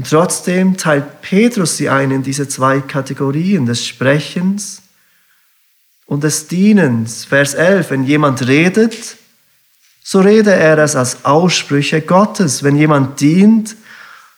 Und 0.00 0.08
trotzdem 0.08 0.78
teilt 0.78 1.20
Petrus 1.20 1.76
sie 1.76 1.90
ein 1.90 2.10
in 2.10 2.22
diese 2.22 2.48
zwei 2.48 2.80
Kategorien 2.80 3.66
des 3.66 3.86
Sprechens 3.86 4.80
und 6.06 6.24
des 6.24 6.48
Dienens. 6.48 7.26
Vers 7.26 7.52
11, 7.52 7.90
wenn 7.90 8.04
jemand 8.04 8.48
redet, 8.48 9.18
so 10.02 10.22
rede 10.22 10.54
er 10.54 10.78
es 10.78 10.96
als 10.96 11.26
Aussprüche 11.26 12.00
Gottes. 12.00 12.62
Wenn 12.62 12.76
jemand 12.76 13.20
dient, 13.20 13.76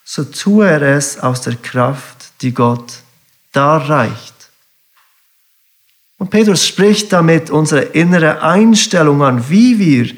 so 0.03 0.25
tue 0.25 0.67
er 0.67 0.81
es 0.81 1.17
aus 1.17 1.39
der 1.39 1.55
Kraft, 1.55 2.33
die 2.41 2.53
Gott 2.53 2.95
darreicht. 3.53 4.35
Und 6.17 6.29
Petrus 6.29 6.67
spricht 6.67 7.13
damit 7.13 7.49
unsere 7.49 7.83
innere 7.83 8.41
Einstellung 8.41 9.23
an, 9.23 9.49
wie 9.49 9.79
wir 9.79 10.13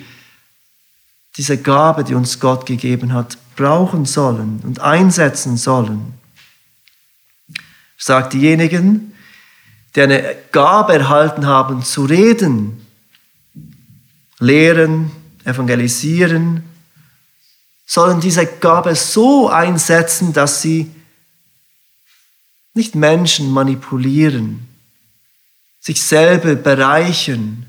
diese 1.38 1.60
Gabe, 1.60 2.03
die 2.03 2.15
uns 2.15 2.39
Gott 2.39 2.65
gegeben 2.65 3.13
hat, 3.13 3.38
brauchen 3.55 4.05
sollen 4.05 4.61
und 4.63 4.79
einsetzen 4.79 5.57
sollen. 5.57 6.13
Er 7.49 7.53
sagt, 7.97 8.33
diejenigen, 8.33 9.13
die 9.95 10.01
eine 10.01 10.35
Gabe 10.51 10.93
erhalten 10.93 11.45
haben, 11.47 11.83
zu 11.83 12.05
reden, 12.05 12.85
lehren, 14.39 15.11
evangelisieren, 15.45 16.63
sollen 17.85 18.19
diese 18.19 18.45
Gabe 18.45 18.95
so 18.95 19.49
einsetzen, 19.49 20.33
dass 20.33 20.61
sie 20.61 20.91
nicht 22.73 22.95
Menschen 22.95 23.51
manipulieren, 23.51 24.67
sich 25.79 26.01
selber 26.01 26.55
bereichern 26.55 27.67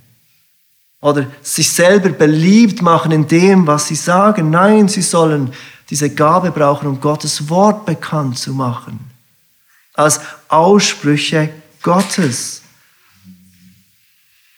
oder 1.01 1.27
sich 1.43 1.71
selber 1.71 2.09
beliebt 2.09 2.83
machen 2.83 3.13
in 3.13 3.29
dem, 3.29 3.67
was 3.67 3.87
sie 3.87 3.95
sagen. 3.95 4.51
Nein, 4.51 4.89
sie 4.89 5.03
sollen 5.03 5.53
diese 5.91 6.11
Gabe 6.11 6.51
brauchen, 6.51 6.89
um 6.89 7.01
Gottes 7.01 7.49
Wort 7.49 7.87
bekannt 7.87 8.39
zu 8.39 8.53
machen. 8.53 8.99
Als 9.95 10.21
Aussprüche 10.49 11.51
Gottes. 11.83 12.63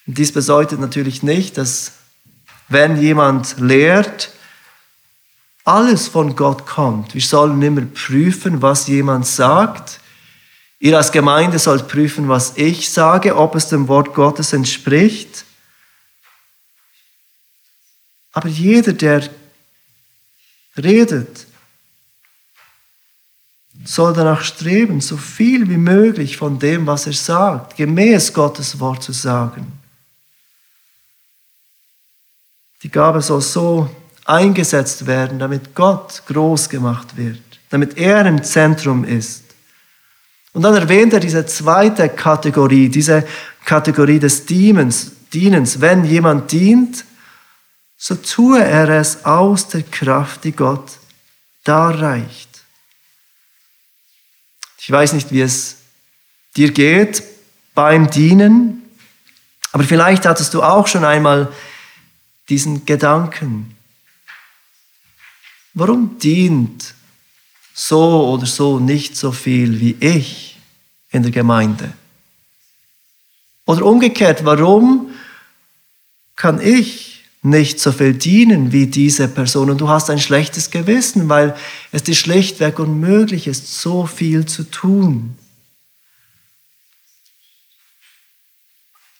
Und 0.06 0.16
dies 0.16 0.32
bedeutet 0.32 0.80
natürlich 0.80 1.22
nicht, 1.22 1.58
dass 1.58 1.92
wenn 2.68 3.00
jemand 3.00 3.58
lehrt, 3.58 4.30
alles 5.64 6.08
von 6.08 6.34
Gott 6.34 6.66
kommt. 6.66 7.14
Wir 7.14 7.20
sollen 7.20 7.60
immer 7.60 7.82
prüfen, 7.82 8.62
was 8.62 8.86
jemand 8.86 9.26
sagt. 9.26 10.00
Ihr 10.78 10.96
als 10.96 11.12
Gemeinde 11.12 11.58
sollt 11.58 11.88
prüfen, 11.88 12.28
was 12.28 12.56
ich 12.56 12.90
sage, 12.90 13.36
ob 13.36 13.54
es 13.54 13.68
dem 13.68 13.86
Wort 13.88 14.14
Gottes 14.14 14.54
entspricht. 14.54 15.44
Aber 18.32 18.48
jeder, 18.48 18.92
der 18.92 19.28
redet, 20.82 21.46
soll 23.84 24.12
danach 24.12 24.42
streben, 24.42 25.00
so 25.00 25.16
viel 25.16 25.68
wie 25.68 25.76
möglich 25.76 26.36
von 26.36 26.58
dem, 26.58 26.86
was 26.86 27.06
er 27.06 27.12
sagt, 27.12 27.76
gemäß 27.76 28.32
Gottes 28.32 28.78
Wort 28.80 29.02
zu 29.02 29.12
sagen. 29.12 29.72
Die 32.82 32.90
Gabe 32.90 33.22
soll 33.22 33.40
so 33.40 33.90
eingesetzt 34.24 35.06
werden, 35.06 35.38
damit 35.38 35.74
Gott 35.74 36.22
groß 36.26 36.68
gemacht 36.68 37.16
wird, 37.16 37.40
damit 37.70 37.96
er 37.96 38.26
im 38.26 38.42
Zentrum 38.42 39.04
ist. 39.04 39.44
Und 40.52 40.62
dann 40.62 40.74
erwähnt 40.74 41.12
er 41.12 41.20
diese 41.20 41.46
zweite 41.46 42.08
Kategorie, 42.08 42.88
diese 42.88 43.26
Kategorie 43.64 44.18
des 44.18 44.44
Dienens. 44.44 45.12
Dienens. 45.32 45.80
Wenn 45.80 46.04
jemand 46.04 46.52
dient, 46.52 47.04
so 47.98 48.14
tue 48.14 48.64
er 48.64 48.88
es 48.88 49.24
aus 49.24 49.68
der 49.68 49.82
Kraft, 49.82 50.44
die 50.44 50.52
Gott 50.52 50.98
darreicht. 51.64 52.48
Ich 54.78 54.90
weiß 54.90 55.12
nicht, 55.12 55.32
wie 55.32 55.42
es 55.42 55.78
dir 56.56 56.72
geht 56.72 57.22
beim 57.74 58.08
Dienen, 58.08 58.82
aber 59.72 59.82
vielleicht 59.84 60.24
hattest 60.24 60.54
du 60.54 60.62
auch 60.62 60.86
schon 60.86 61.04
einmal 61.04 61.52
diesen 62.48 62.86
Gedanken. 62.86 63.76
Warum 65.74 66.18
dient 66.18 66.94
so 67.74 68.30
oder 68.32 68.46
so 68.46 68.78
nicht 68.78 69.16
so 69.16 69.32
viel 69.32 69.80
wie 69.80 69.96
ich 70.00 70.58
in 71.10 71.22
der 71.22 71.32
Gemeinde? 71.32 71.92
Oder 73.66 73.84
umgekehrt, 73.84 74.44
warum 74.44 75.12
kann 76.34 76.60
ich 76.60 77.07
nicht 77.42 77.78
so 77.78 77.92
viel 77.92 78.14
dienen 78.14 78.72
wie 78.72 78.86
diese 78.86 79.28
Person 79.28 79.70
und 79.70 79.80
du 79.80 79.88
hast 79.88 80.10
ein 80.10 80.18
schlechtes 80.18 80.70
Gewissen, 80.70 81.28
weil 81.28 81.56
es 81.92 82.02
dir 82.02 82.14
schlichtweg 82.14 82.78
unmöglich 82.78 83.46
ist, 83.46 83.80
so 83.80 84.06
viel 84.06 84.46
zu 84.46 84.64
tun. 84.64 85.36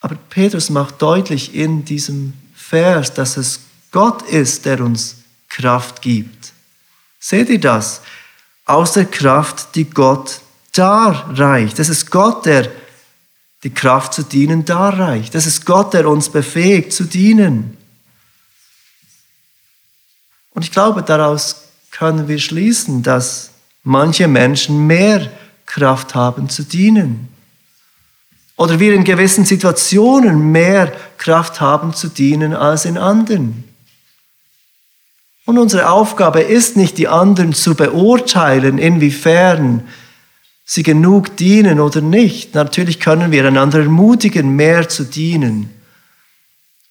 Aber 0.00 0.16
Petrus 0.30 0.70
macht 0.70 1.00
deutlich 1.00 1.54
in 1.54 1.84
diesem 1.84 2.34
Vers, 2.54 3.14
dass 3.14 3.36
es 3.36 3.60
Gott 3.90 4.22
ist, 4.22 4.64
der 4.64 4.80
uns 4.80 5.16
Kraft 5.48 6.02
gibt. 6.02 6.52
Seht 7.18 7.48
ihr 7.48 7.60
das? 7.60 8.02
Aus 8.64 8.92
der 8.92 9.06
Kraft, 9.06 9.74
die 9.74 9.88
Gott 9.88 10.40
darreicht. 10.72 11.78
Es 11.78 11.88
ist 11.88 12.10
Gott, 12.10 12.46
der 12.46 12.70
die 13.64 13.70
Kraft 13.70 14.12
zu 14.12 14.22
dienen 14.22 14.64
darreicht. 14.64 15.34
Es 15.34 15.46
ist 15.46 15.64
Gott, 15.64 15.94
der 15.94 16.08
uns 16.08 16.28
befähigt 16.28 16.92
zu 16.92 17.04
dienen. 17.04 17.77
Und 20.58 20.64
ich 20.64 20.72
glaube, 20.72 21.04
daraus 21.04 21.68
können 21.92 22.26
wir 22.26 22.40
schließen, 22.40 23.04
dass 23.04 23.50
manche 23.84 24.26
Menschen 24.26 24.88
mehr 24.88 25.30
Kraft 25.66 26.16
haben 26.16 26.48
zu 26.48 26.64
dienen. 26.64 27.28
Oder 28.56 28.80
wir 28.80 28.92
in 28.92 29.04
gewissen 29.04 29.44
Situationen 29.44 30.50
mehr 30.50 30.92
Kraft 31.16 31.60
haben 31.60 31.94
zu 31.94 32.08
dienen 32.08 32.54
als 32.54 32.86
in 32.86 32.98
anderen. 32.98 33.72
Und 35.44 35.58
unsere 35.58 35.90
Aufgabe 35.90 36.40
ist 36.40 36.76
nicht, 36.76 36.98
die 36.98 37.06
anderen 37.06 37.52
zu 37.52 37.76
beurteilen, 37.76 38.78
inwiefern 38.78 39.86
sie 40.64 40.82
genug 40.82 41.36
dienen 41.36 41.78
oder 41.78 42.00
nicht. 42.00 42.56
Natürlich 42.56 42.98
können 42.98 43.30
wir 43.30 43.46
einander 43.46 43.78
ermutigen, 43.78 44.56
mehr 44.56 44.88
zu 44.88 45.04
dienen 45.04 45.70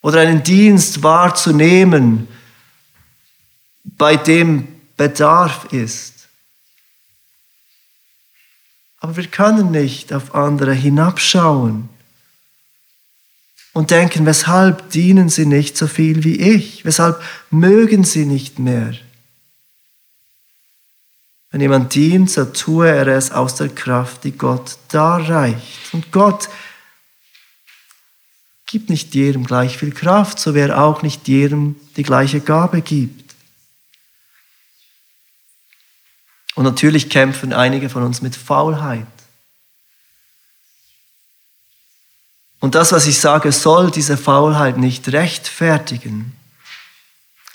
oder 0.02 0.22
einen 0.22 0.44
Dienst 0.44 1.04
wahrzunehmen, 1.04 2.30
bei 3.96 4.16
dem 4.18 4.68
Bedarf 4.98 5.72
ist. 5.72 6.28
Aber 9.00 9.16
wir 9.16 9.28
können 9.28 9.72
nicht 9.72 10.12
auf 10.12 10.36
andere 10.36 10.74
hinabschauen 10.74 11.90
und 13.74 13.92
denken, 13.92 14.26
weshalb 14.26 14.90
dienen 14.90 15.30
sie 15.30 15.46
nicht 15.46 15.78
so 15.78 15.88
viel 15.88 16.24
wie 16.24 16.40
ich? 16.40 16.84
Weshalb 16.84 17.22
mögen 17.52 18.04
sie 18.04 18.26
nicht 18.26 18.58
mehr? 18.58 18.96
Wenn 21.52 21.62
jemand 21.62 21.94
dient, 21.94 22.30
so 22.30 22.46
tue 22.46 22.90
er 22.90 23.08
es 23.08 23.32
aus 23.32 23.56
der 23.56 23.70
Kraft, 23.70 24.24
die 24.24 24.32
Gott 24.32 24.78
darreicht. 24.90 25.94
Und 25.94 26.12
Gott 26.12 26.50
gibt 28.66 28.90
nicht 28.90 29.16
jedem 29.16 29.46
gleich 29.46 29.78
viel 29.78 29.94
Kraft, 29.94 30.40
so 30.40 30.54
wie 30.54 30.60
er 30.60 30.82
auch 30.82 31.04
nicht 31.04 31.28
jedem 31.28 31.76
die 31.96 32.04
gleiche 32.04 32.42
Gabe 32.42 32.82
gibt. 32.82 33.27
Und 36.58 36.64
natürlich 36.64 37.12
kämpfen 37.12 37.54
einige 37.54 37.88
von 37.88 38.02
uns 38.02 38.24
mit 38.24 38.36
Faulheit. 38.36 39.06
Und 42.60 42.74
das, 42.74 42.92
was 42.92 43.06
ich 43.06 43.20
sage, 43.20 43.52
soll 43.52 43.92
diese 43.92 44.18
Faulheit 44.18 44.76
nicht 44.76 45.08
rechtfertigen. 45.10 46.36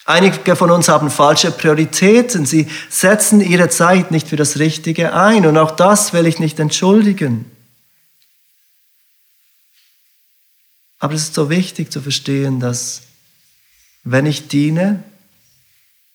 Einige 0.04 0.54
von 0.54 0.70
uns 0.70 0.88
haben 0.88 1.10
falsche 1.10 1.50
Prioritäten. 1.50 2.46
Sie 2.46 2.68
setzen 2.90 3.40
ihre 3.40 3.68
Zeit 3.68 4.12
nicht 4.12 4.28
für 4.28 4.36
das 4.36 4.60
Richtige 4.60 5.12
ein. 5.14 5.46
Und 5.46 5.58
auch 5.58 5.72
das 5.72 6.12
will 6.12 6.26
ich 6.26 6.38
nicht 6.38 6.60
entschuldigen. 6.60 7.50
Aber 11.00 11.14
es 11.14 11.22
ist 11.22 11.34
so 11.34 11.50
wichtig 11.50 11.90
zu 11.90 12.00
verstehen, 12.00 12.60
dass 12.60 13.02
wenn 14.04 14.26
ich 14.26 14.46
diene, 14.46 15.02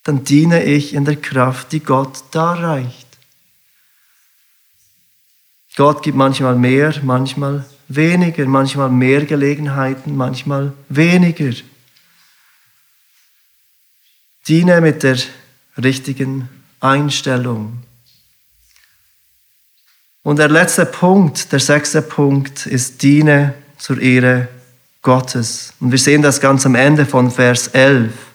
dann 0.07 0.23
diene 0.23 0.63
ich 0.63 0.93
in 0.93 1.03
der 1.03 1.17
Kraft, 1.17 1.73
die 1.73 1.81
Gott 1.81 2.23
darreicht. 2.31 3.07
Gott 5.75 6.01
gibt 6.01 6.15
manchmal 6.15 6.55
mehr, 6.55 6.93
manchmal 7.03 7.65
weniger, 7.89 8.45
manchmal 8.45 8.89
mehr 8.89 9.25
Gelegenheiten, 9.25 10.15
manchmal 10.15 10.71
weniger. 10.87 11.51
Diene 14.47 14.79
mit 14.79 15.03
der 15.03 15.17
richtigen 15.77 16.47
Einstellung. 16.79 17.83
Und 20.23 20.39
der 20.39 20.47
letzte 20.47 20.85
Punkt, 20.85 21.51
der 21.51 21.59
sechste 21.59 22.01
Punkt 22.01 22.65
ist, 22.65 23.03
diene 23.03 23.55
zur 23.77 23.99
Ehre 24.01 24.47
Gottes. 25.01 25.73
Und 25.81 25.91
wir 25.91 25.99
sehen 25.99 26.21
das 26.21 26.39
ganz 26.39 26.65
am 26.65 26.75
Ende 26.75 27.05
von 27.05 27.29
Vers 27.29 27.67
11. 27.67 28.26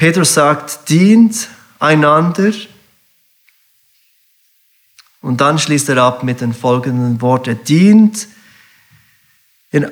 Petrus 0.00 0.32
sagt, 0.32 0.88
dient 0.88 1.50
einander. 1.78 2.52
Und 5.20 5.42
dann 5.42 5.58
schließt 5.58 5.90
er 5.90 5.98
ab 5.98 6.22
mit 6.22 6.40
den 6.40 6.54
folgenden 6.54 7.20
Worten. 7.20 7.62
Dient, 7.64 8.26
in, 9.70 9.90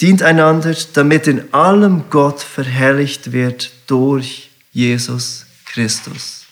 dient 0.00 0.24
einander, 0.24 0.74
damit 0.94 1.28
in 1.28 1.54
allem 1.54 2.10
Gott 2.10 2.40
verherrlicht 2.40 3.30
wird 3.30 3.70
durch 3.86 4.50
Jesus 4.72 5.46
Christus. 5.64 6.46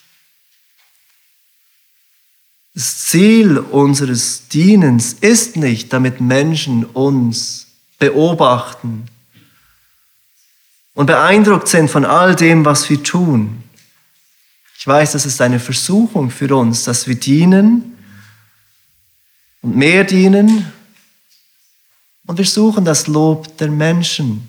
Das 2.74 3.07
Ziel 3.07 3.59
unseres 3.59 4.47
Dienens 4.47 5.14
ist 5.14 5.57
nicht, 5.57 5.92
damit 5.92 6.20
Menschen 6.20 6.84
uns 6.84 7.66
beobachten 7.99 9.09
und 10.95 11.07
beeindruckt 11.07 11.68
sind 11.68 11.90
von 11.90 12.05
all 12.05 12.34
dem, 12.34 12.64
was 12.64 12.88
wir 12.88 13.03
tun. 13.03 13.62
Ich 14.78 14.86
weiß, 14.86 15.12
das 15.12 15.26
ist 15.26 15.40
eine 15.40 15.61
Versuchung 15.61 16.30
für 16.30 16.55
uns, 16.57 16.84
dass 16.84 17.07
wir 17.07 17.14
dienen 17.14 17.97
und 19.62 19.76
mehr 19.76 20.05
dienen 20.05 20.72
und 22.26 22.38
wir 22.38 22.45
suchen 22.45 22.84
das 22.84 23.07
Lob 23.07 23.57
der 23.59 23.68
Menschen. 23.68 24.49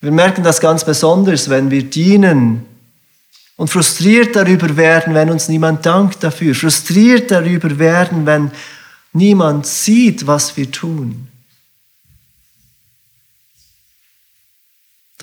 Wir 0.00 0.12
merken 0.12 0.42
das 0.42 0.60
ganz 0.60 0.84
besonders, 0.84 1.48
wenn 1.48 1.70
wir 1.70 1.84
dienen 1.84 2.66
und 3.56 3.68
frustriert 3.68 4.34
darüber 4.34 4.76
werden, 4.76 5.14
wenn 5.14 5.30
uns 5.30 5.48
niemand 5.48 5.86
dankt 5.86 6.24
dafür. 6.24 6.54
Frustriert 6.54 7.30
darüber 7.30 7.78
werden, 7.78 8.26
wenn 8.26 8.50
niemand 9.12 9.66
sieht, 9.66 10.26
was 10.26 10.56
wir 10.56 10.70
tun. 10.70 11.28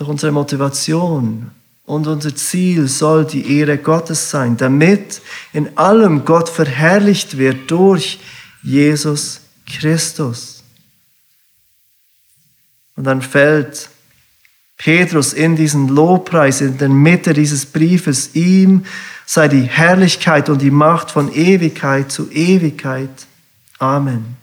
Doch 0.00 0.08
unsere 0.08 0.32
Motivation 0.32 1.50
und 1.84 2.06
unser 2.06 2.34
Ziel 2.34 2.88
soll 2.88 3.26
die 3.26 3.58
Ehre 3.58 3.76
Gottes 3.76 4.30
sein, 4.30 4.56
damit 4.56 5.20
in 5.52 5.76
allem 5.76 6.24
Gott 6.24 6.48
verherrlicht 6.48 7.36
wird 7.36 7.70
durch 7.70 8.18
Jesus 8.62 9.42
Christus. 9.66 10.62
Und 12.96 13.04
dann 13.04 13.20
fällt 13.20 13.90
Petrus 14.78 15.34
in 15.34 15.54
diesen 15.54 15.88
Lobpreis, 15.88 16.62
in 16.62 16.78
der 16.78 16.88
Mitte 16.88 17.34
dieses 17.34 17.66
Briefes, 17.66 18.34
ihm 18.34 18.86
sei 19.26 19.48
die 19.48 19.64
Herrlichkeit 19.64 20.48
und 20.48 20.62
die 20.62 20.70
Macht 20.70 21.10
von 21.10 21.30
Ewigkeit 21.30 22.10
zu 22.10 22.30
Ewigkeit. 22.30 23.10
Amen. 23.78 24.38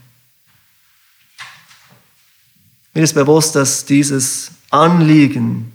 Mir 2.93 3.01
ist 3.01 3.15
bewusst, 3.15 3.55
dass 3.55 3.85
dieses 3.85 4.51
Anliegen 4.69 5.71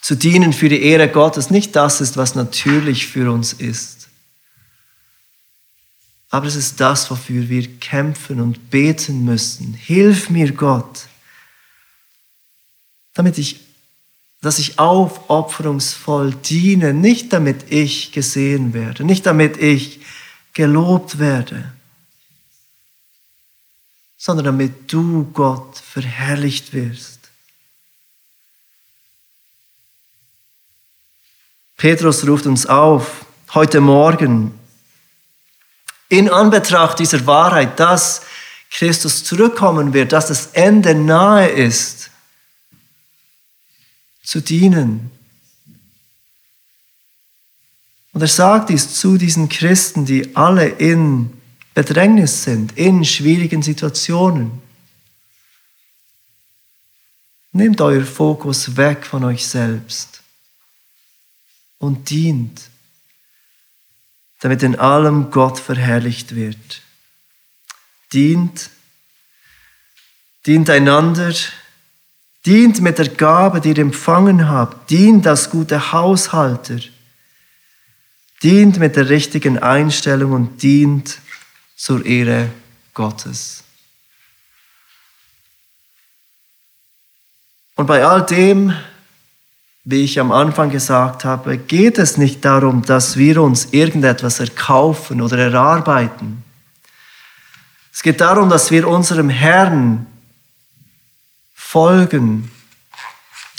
zu 0.00 0.14
dienen 0.14 0.52
für 0.52 0.68
die 0.68 0.82
Ehre 0.82 1.08
Gottes 1.08 1.50
nicht 1.50 1.74
das 1.76 2.00
ist, 2.00 2.16
was 2.16 2.34
natürlich 2.34 3.06
für 3.06 3.32
uns 3.32 3.54
ist. 3.54 4.08
Aber 6.28 6.46
es 6.46 6.56
ist 6.56 6.80
das, 6.80 7.10
wofür 7.10 7.48
wir 7.48 7.78
kämpfen 7.78 8.40
und 8.40 8.68
beten 8.70 9.24
müssen. 9.24 9.72
Hilf 9.72 10.30
mir, 10.30 10.52
Gott, 10.52 11.06
damit 13.14 13.38
ich, 13.38 13.60
dass 14.42 14.58
ich 14.58 14.78
aufopferungsvoll 14.78 16.34
diene, 16.34 16.92
nicht 16.92 17.32
damit 17.32 17.70
ich 17.72 18.12
gesehen 18.12 18.74
werde, 18.74 19.04
nicht 19.04 19.24
damit 19.26 19.56
ich 19.56 20.00
gelobt 20.52 21.18
werde, 21.18 21.72
sondern 24.16 24.46
damit 24.46 24.92
du, 24.92 25.30
Gott, 25.32 25.78
verherrlicht 25.78 26.72
wirst. 26.72 27.13
Petrus 31.76 32.26
ruft 32.26 32.46
uns 32.46 32.66
auf, 32.66 33.24
heute 33.52 33.80
Morgen, 33.80 34.58
in 36.08 36.28
Anbetracht 36.30 36.98
dieser 36.98 37.26
Wahrheit, 37.26 37.80
dass 37.80 38.22
Christus 38.70 39.24
zurückkommen 39.24 39.92
wird, 39.92 40.12
dass 40.12 40.28
das 40.28 40.48
Ende 40.48 40.94
nahe 40.94 41.48
ist, 41.48 42.10
zu 44.22 44.40
dienen. 44.40 45.10
Und 48.12 48.20
er 48.20 48.28
sagt 48.28 48.70
dies 48.70 48.94
zu 48.94 49.16
diesen 49.16 49.48
Christen, 49.48 50.04
die 50.04 50.36
alle 50.36 50.66
in 50.66 51.32
Bedrängnis 51.74 52.44
sind, 52.44 52.76
in 52.78 53.04
schwierigen 53.04 53.62
Situationen. 53.62 54.62
Nehmt 57.52 57.80
euer 57.80 58.04
Fokus 58.04 58.76
weg 58.76 59.04
von 59.04 59.24
euch 59.24 59.46
selbst 59.46 60.23
und 61.78 62.10
dient, 62.10 62.70
damit 64.40 64.62
in 64.62 64.76
allem 64.76 65.30
Gott 65.30 65.58
verherrlicht 65.58 66.34
wird. 66.34 66.82
Dient, 68.12 68.70
dient 70.46 70.70
einander, 70.70 71.34
Dient 72.46 72.82
mit 72.82 72.98
der 72.98 73.08
Gabe, 73.08 73.60
die 73.60 73.70
ihr 73.70 73.78
empfangen 73.78 74.48
habt. 74.48 74.90
Dient 74.90 75.26
als 75.26 75.48
gute 75.48 75.92
Haushalter. 75.92 76.78
Dient 78.42 78.78
mit 78.78 78.96
der 78.96 79.08
richtigen 79.08 79.58
Einstellung 79.58 80.32
und 80.32 80.62
dient 80.62 81.18
zur 81.74 82.04
Ehre 82.04 82.50
Gottes. 82.92 83.64
Und 87.76 87.86
bei 87.86 88.04
all 88.04 88.24
dem, 88.26 88.76
wie 89.84 90.02
ich 90.02 90.18
am 90.18 90.32
Anfang 90.32 90.70
gesagt 90.70 91.24
habe, 91.24 91.58
geht 91.58 91.98
es 91.98 92.16
nicht 92.16 92.44
darum, 92.44 92.82
dass 92.82 93.18
wir 93.18 93.42
uns 93.42 93.68
irgendetwas 93.70 94.40
erkaufen 94.40 95.20
oder 95.20 95.38
erarbeiten. 95.38 96.42
Es 97.92 98.02
geht 98.02 98.20
darum, 98.20 98.48
dass 98.48 98.70
wir 98.70 98.88
unserem 98.88 99.28
Herrn 99.28 100.06
folgen. 101.54 102.50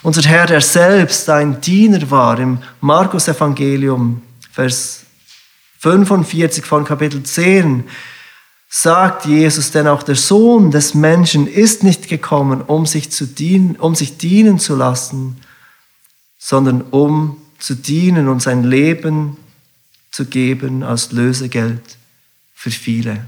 Unser 0.01 0.23
Herr, 0.23 0.47
der 0.47 0.61
selbst 0.61 1.29
ein 1.29 1.61
Diener 1.61 2.09
war, 2.09 2.39
im 2.39 2.57
Markus 2.81 3.27
Evangelium, 3.27 4.21
Vers 4.51 5.03
45 5.79 6.65
von 6.65 6.85
Kapitel 6.85 7.21
10, 7.21 7.83
sagt 8.67 9.25
Jesus, 9.25 9.71
denn 9.71 9.87
auch 9.87 10.01
der 10.01 10.15
Sohn 10.15 10.71
des 10.71 10.95
Menschen 10.95 11.47
ist 11.47 11.83
nicht 11.83 12.07
gekommen, 12.07 12.61
um 12.61 12.85
sich, 12.85 13.11
zu 13.11 13.25
dienen, 13.25 13.75
um 13.75 13.93
sich 13.93 14.17
dienen 14.17 14.59
zu 14.59 14.75
lassen, 14.75 15.39
sondern 16.45 16.83
um 16.91 17.37
zu 17.57 17.73
dienen 17.73 18.27
und 18.27 18.39
sein 18.39 18.63
Leben 18.63 19.35
zu 20.11 20.25
geben 20.25 20.83
als 20.83 21.11
Lösegeld 21.11 21.97
für 22.53 22.69
viele. 22.69 23.25